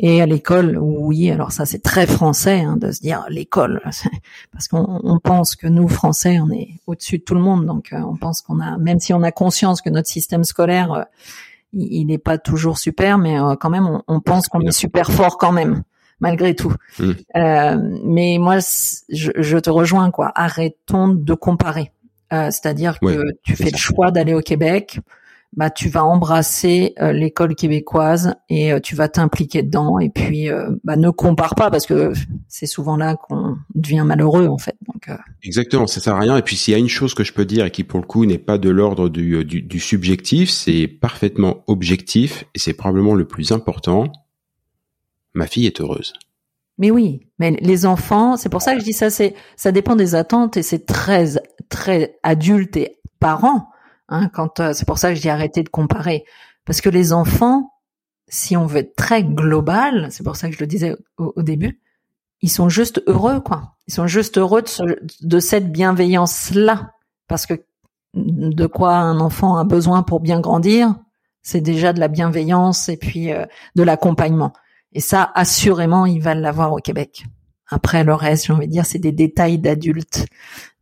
Et 0.02 0.22
à 0.22 0.26
l'école, 0.26 0.78
oui, 0.78 1.30
alors 1.30 1.52
ça 1.52 1.66
c'est 1.66 1.82
très 1.82 2.06
français 2.06 2.60
hein, 2.60 2.76
de 2.76 2.90
se 2.90 3.00
dire 3.00 3.26
l'école, 3.28 3.82
parce 4.52 4.66
qu'on 4.66 5.20
pense 5.22 5.56
que 5.56 5.66
nous 5.66 5.88
Français, 5.88 6.40
on 6.40 6.50
est 6.50 6.70
au-dessus 6.86 7.18
de 7.18 7.22
tout 7.22 7.34
le 7.34 7.42
monde, 7.42 7.66
donc 7.66 7.92
euh, 7.92 7.98
on 7.98 8.16
pense 8.16 8.40
qu'on 8.40 8.60
a, 8.60 8.78
même 8.78 8.98
si 8.98 9.12
on 9.12 9.22
a 9.22 9.30
conscience 9.30 9.82
que 9.82 9.90
notre 9.90 10.08
système 10.08 10.44
scolaire, 10.44 10.92
euh, 10.92 11.04
il 11.74 12.06
n'est 12.06 12.18
pas 12.18 12.38
toujours 12.38 12.78
super, 12.78 13.18
mais 13.18 13.36
quand 13.60 13.70
même, 13.70 13.86
on, 13.86 14.02
on 14.08 14.20
pense 14.20 14.48
qu'on 14.48 14.60
est 14.60 14.72
super 14.72 15.12
fort 15.12 15.38
quand 15.38 15.52
même 15.52 15.84
malgré 16.20 16.54
tout. 16.54 16.74
Mmh. 16.98 17.10
Euh, 17.36 17.98
mais 18.04 18.38
moi, 18.38 18.58
je, 18.58 19.30
je, 19.36 19.58
te 19.58 19.70
rejoins 19.70 20.10
quoi. 20.10 20.30
Arrêtons 20.34 21.08
de 21.08 21.34
comparer. 21.34 21.92
Euh, 22.32 22.50
C'est-à-dire 22.50 23.00
que 23.00 23.24
tu 23.42 23.56
fais 23.56 23.70
le 23.70 23.76
choix 23.76 24.10
d'aller 24.12 24.34
au 24.34 24.40
Québec, 24.40 25.00
bah 25.56 25.70
tu 25.70 25.88
vas 25.88 26.04
embrasser 26.04 26.94
euh, 27.00 27.12
l'école 27.12 27.54
québécoise 27.54 28.34
et 28.48 28.72
euh, 28.72 28.80
tu 28.80 28.94
vas 28.94 29.08
t'impliquer 29.08 29.62
dedans. 29.62 29.98
Et 29.98 30.08
puis, 30.08 30.48
euh, 30.48 30.70
bah 30.84 30.96
ne 30.96 31.10
compare 31.10 31.54
pas 31.54 31.70
parce 31.70 31.86
que 31.86 32.12
c'est 32.48 32.66
souvent 32.66 32.96
là 32.96 33.16
qu'on 33.16 33.56
devient 33.74 34.04
malheureux 34.06 34.46
en 34.46 34.58
fait. 34.58 34.76
Donc 34.86 35.08
exactement, 35.42 35.86
ça 35.86 36.00
sert 36.00 36.14
à 36.14 36.20
rien. 36.20 36.36
Et 36.36 36.42
puis 36.42 36.56
s'il 36.56 36.72
y 36.72 36.74
a 36.74 36.78
une 36.78 36.88
chose 36.88 37.14
que 37.14 37.24
je 37.24 37.32
peux 37.32 37.44
dire 37.44 37.66
et 37.66 37.70
qui 37.70 37.84
pour 37.84 38.00
le 38.00 38.06
coup 38.06 38.26
n'est 38.26 38.38
pas 38.38 38.58
de 38.58 38.70
l'ordre 38.70 39.08
du, 39.08 39.44
du, 39.44 39.62
du 39.62 39.80
subjectif, 39.80 40.50
c'est 40.50 40.86
parfaitement 40.86 41.64
objectif 41.66 42.44
et 42.54 42.58
c'est 42.58 42.74
probablement 42.74 43.14
le 43.14 43.26
plus 43.26 43.52
important 43.52 44.12
ma 45.34 45.46
fille 45.46 45.66
est 45.66 45.80
heureuse. 45.80 46.12
Mais 46.78 46.90
oui, 46.90 47.26
mais 47.38 47.56
les 47.60 47.84
enfants, 47.84 48.36
c'est 48.36 48.48
pour 48.48 48.62
ça 48.62 48.74
que 48.74 48.80
je 48.80 48.84
dis 48.84 48.92
ça, 48.92 49.10
c'est 49.10 49.34
ça 49.56 49.70
dépend 49.70 49.96
des 49.96 50.14
attentes 50.14 50.56
et 50.56 50.62
c'est 50.62 50.86
très 50.86 51.34
très 51.68 52.18
adulte 52.22 52.76
et 52.76 52.96
parents. 53.18 53.69
Hein, 54.10 54.28
quand 54.28 54.60
euh, 54.60 54.72
c'est 54.72 54.84
pour 54.84 54.98
ça 54.98 55.10
que 55.10 55.14
je 55.14 55.22
dis 55.22 55.30
arrêtez 55.30 55.62
de 55.62 55.68
comparer, 55.68 56.24
parce 56.64 56.80
que 56.80 56.90
les 56.90 57.12
enfants, 57.12 57.72
si 58.28 58.56
on 58.56 58.66
veut 58.66 58.80
être 58.80 58.96
très 58.96 59.24
global, 59.24 60.08
c'est 60.10 60.24
pour 60.24 60.36
ça 60.36 60.48
que 60.48 60.54
je 60.54 60.60
le 60.60 60.66
disais 60.66 60.96
au, 61.16 61.42
début, 61.42 61.80
ils 62.42 62.50
sont 62.50 62.68
juste 62.68 63.02
heureux 63.06 63.40
quoi. 63.40 63.76
Ils 63.86 63.94
sont 63.94 64.06
juste 64.06 64.38
heureux 64.38 64.62
de, 64.62 65.00
de 65.22 65.40
cette 65.40 65.72
bienveillance 65.72 66.52
là, 66.54 66.92
parce 67.28 67.46
que 67.46 67.54
de 68.14 68.66
quoi 68.66 68.96
un 68.96 69.20
enfant 69.20 69.56
a 69.56 69.64
besoin 69.64 70.02
pour 70.02 70.20
bien 70.20 70.40
grandir, 70.40 70.94
c'est 71.42 71.60
déjà 71.60 71.92
de 71.92 72.00
la 72.00 72.08
bienveillance 72.08 72.88
et 72.88 72.96
puis 72.96 73.32
euh, 73.32 73.46
de 73.76 73.82
l'accompagnement. 73.82 74.52
Et 74.92 75.00
ça, 75.00 75.30
assurément, 75.34 76.06
il 76.06 76.20
va 76.20 76.34
l'avoir 76.34 76.72
au 76.72 76.78
Québec. 76.78 77.24
Après 77.70 78.02
le 78.02 78.14
reste, 78.14 78.46
j'ai 78.46 78.52
envie 78.52 78.66
de 78.66 78.72
dire, 78.72 78.84
c'est 78.84 78.98
des 78.98 79.12
détails 79.12 79.58
d'adultes 79.58 80.26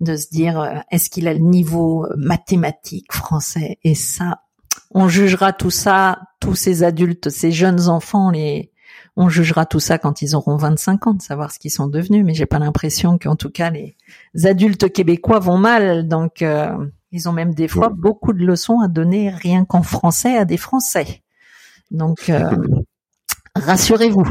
de 0.00 0.16
se 0.16 0.28
dire 0.28 0.60
euh, 0.60 0.74
est-ce 0.90 1.10
qu'il 1.10 1.28
a 1.28 1.34
le 1.34 1.40
niveau 1.40 2.06
euh, 2.06 2.14
mathématique 2.16 3.12
français? 3.12 3.78
Et 3.84 3.94
ça, 3.94 4.42
on 4.90 5.08
jugera 5.08 5.52
tout 5.52 5.70
ça, 5.70 6.18
tous 6.40 6.54
ces 6.54 6.82
adultes, 6.82 7.28
ces 7.28 7.52
jeunes 7.52 7.88
enfants, 7.88 8.30
les, 8.30 8.72
on 9.16 9.28
jugera 9.28 9.66
tout 9.66 9.80
ça 9.80 9.98
quand 9.98 10.22
ils 10.22 10.34
auront 10.34 10.56
25 10.56 11.06
ans, 11.08 11.14
de 11.14 11.22
savoir 11.22 11.52
ce 11.52 11.58
qu'ils 11.58 11.70
sont 11.70 11.88
devenus. 11.88 12.24
Mais 12.24 12.32
j'ai 12.32 12.46
pas 12.46 12.58
l'impression 12.58 13.18
qu'en 13.18 13.36
tout 13.36 13.50
cas 13.50 13.70
les 13.70 13.96
adultes 14.44 14.90
québécois 14.90 15.40
vont 15.40 15.58
mal, 15.58 16.08
donc 16.08 16.40
euh, 16.40 16.72
ils 17.12 17.28
ont 17.28 17.32
même 17.32 17.52
des 17.52 17.68
fois 17.68 17.90
beaucoup 17.90 18.32
de 18.32 18.44
leçons 18.44 18.80
à 18.80 18.88
donner 18.88 19.30
rien 19.30 19.66
qu'en 19.66 19.82
français 19.82 20.38
à 20.38 20.46
des 20.46 20.56
Français. 20.56 21.22
Donc 21.90 22.32
rassurez-vous. 23.54 24.24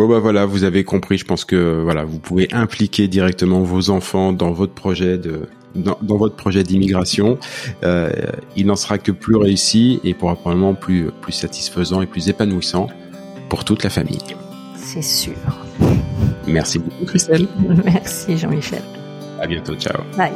Bon 0.00 0.08
bah 0.08 0.18
voilà, 0.18 0.46
vous 0.46 0.64
avez 0.64 0.82
compris. 0.82 1.18
Je 1.18 1.26
pense 1.26 1.44
que 1.44 1.82
voilà, 1.82 2.04
vous 2.04 2.18
pouvez 2.18 2.48
impliquer 2.52 3.06
directement 3.06 3.60
vos 3.60 3.90
enfants 3.90 4.32
dans 4.32 4.50
votre 4.50 4.72
projet 4.72 5.18
de 5.18 5.42
dans, 5.74 5.98
votre 6.16 6.36
projet 6.36 6.62
d'immigration. 6.62 7.36
Euh, 7.84 8.10
il 8.56 8.64
n'en 8.64 8.76
sera 8.76 8.96
que 8.96 9.12
plus 9.12 9.36
réussi 9.36 10.00
et 10.02 10.14
probablement 10.14 10.72
plus 10.72 11.10
plus 11.20 11.34
satisfaisant 11.34 12.00
et 12.00 12.06
plus 12.06 12.30
épanouissant 12.30 12.86
pour 13.50 13.66
toute 13.66 13.84
la 13.84 13.90
famille. 13.90 14.16
C'est 14.74 15.02
sûr. 15.02 15.34
Merci 16.46 16.78
beaucoup, 16.78 17.04
Christelle. 17.04 17.46
Merci, 17.84 18.38
Jean-Michel. 18.38 18.80
À 19.38 19.46
bientôt. 19.46 19.74
Ciao. 19.74 20.00
Bye. 20.16 20.32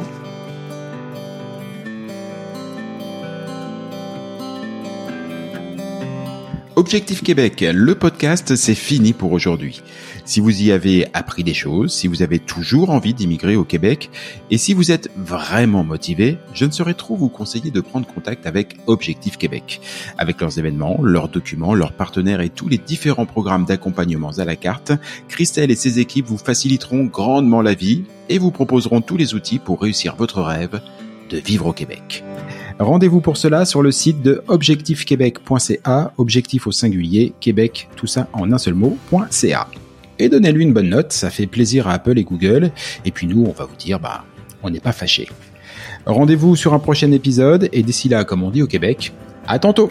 Objectif 6.77 7.23
Québec, 7.23 7.63
le 7.73 7.95
podcast, 7.95 8.57
c'est 8.57 8.75
fini 8.75 9.13
pour 9.13 9.31
aujourd'hui. 9.31 9.81
Si 10.25 10.41
vous 10.41 10.61
y 10.61 10.73
avez 10.73 11.07
appris 11.13 11.45
des 11.45 11.53
choses, 11.53 11.93
si 11.93 12.07
vous 12.07 12.21
avez 12.21 12.37
toujours 12.37 12.89
envie 12.89 13.13
d'immigrer 13.13 13.55
au 13.55 13.63
Québec, 13.63 14.09
et 14.51 14.57
si 14.57 14.73
vous 14.73 14.91
êtes 14.91 15.09
vraiment 15.15 15.85
motivé, 15.85 16.37
je 16.53 16.65
ne 16.65 16.71
saurais 16.71 16.93
trop 16.93 17.15
vous 17.15 17.29
conseiller 17.29 17.71
de 17.71 17.79
prendre 17.79 18.05
contact 18.05 18.45
avec 18.45 18.75
Objectif 18.87 19.37
Québec. 19.37 19.79
Avec 20.17 20.41
leurs 20.41 20.59
événements, 20.59 20.99
leurs 21.01 21.29
documents, 21.29 21.75
leurs 21.75 21.93
partenaires 21.93 22.41
et 22.41 22.49
tous 22.49 22.67
les 22.67 22.77
différents 22.77 23.25
programmes 23.25 23.63
d'accompagnement 23.63 24.31
à 24.31 24.43
la 24.43 24.57
carte, 24.57 24.91
Christelle 25.29 25.71
et 25.71 25.75
ses 25.75 25.99
équipes 25.99 26.25
vous 26.25 26.37
faciliteront 26.37 27.05
grandement 27.05 27.61
la 27.61 27.73
vie 27.73 28.03
et 28.27 28.37
vous 28.37 28.51
proposeront 28.51 28.99
tous 28.99 29.15
les 29.15 29.33
outils 29.33 29.59
pour 29.59 29.81
réussir 29.81 30.17
votre 30.17 30.41
rêve 30.41 30.81
de 31.29 31.37
vivre 31.37 31.67
au 31.67 31.73
Québec. 31.73 32.25
Rendez-vous 32.79 33.21
pour 33.21 33.37
cela 33.37 33.63
sur 33.63 33.81
le 33.81 33.91
site 33.91 34.21
de 34.21 34.43
objectifquebec.ca, 34.49 36.11
objectif 36.17 36.67
au 36.67 36.71
singulier, 36.71 37.33
Québec, 37.39 37.87
tout 37.95 38.07
ça 38.07 38.27
en 38.33 38.51
un 38.51 38.57
seul 38.57 38.73
mot.ca. 38.73 39.67
Et 40.19 40.27
donnez-lui 40.27 40.63
une 40.63 40.73
bonne 40.73 40.89
note, 40.89 41.13
ça 41.13 41.29
fait 41.29 41.47
plaisir 41.47 41.87
à 41.87 41.93
Apple 41.93 42.17
et 42.19 42.23
Google. 42.23 42.71
Et 43.05 43.11
puis 43.11 43.27
nous, 43.27 43.45
on 43.45 43.53
va 43.53 43.65
vous 43.65 43.75
dire, 43.77 43.99
bah, 43.99 44.25
on 44.61 44.69
n'est 44.69 44.81
pas 44.81 44.91
fâchés. 44.91 45.29
Rendez-vous 46.05 46.57
sur 46.57 46.73
un 46.73 46.79
prochain 46.79 47.11
épisode 47.13 47.69
et 47.71 47.81
d'ici 47.81 48.09
là, 48.09 48.25
comme 48.25 48.43
on 48.43 48.51
dit 48.51 48.61
au 48.61 48.67
Québec, 48.67 49.13
à 49.47 49.57
tantôt! 49.57 49.89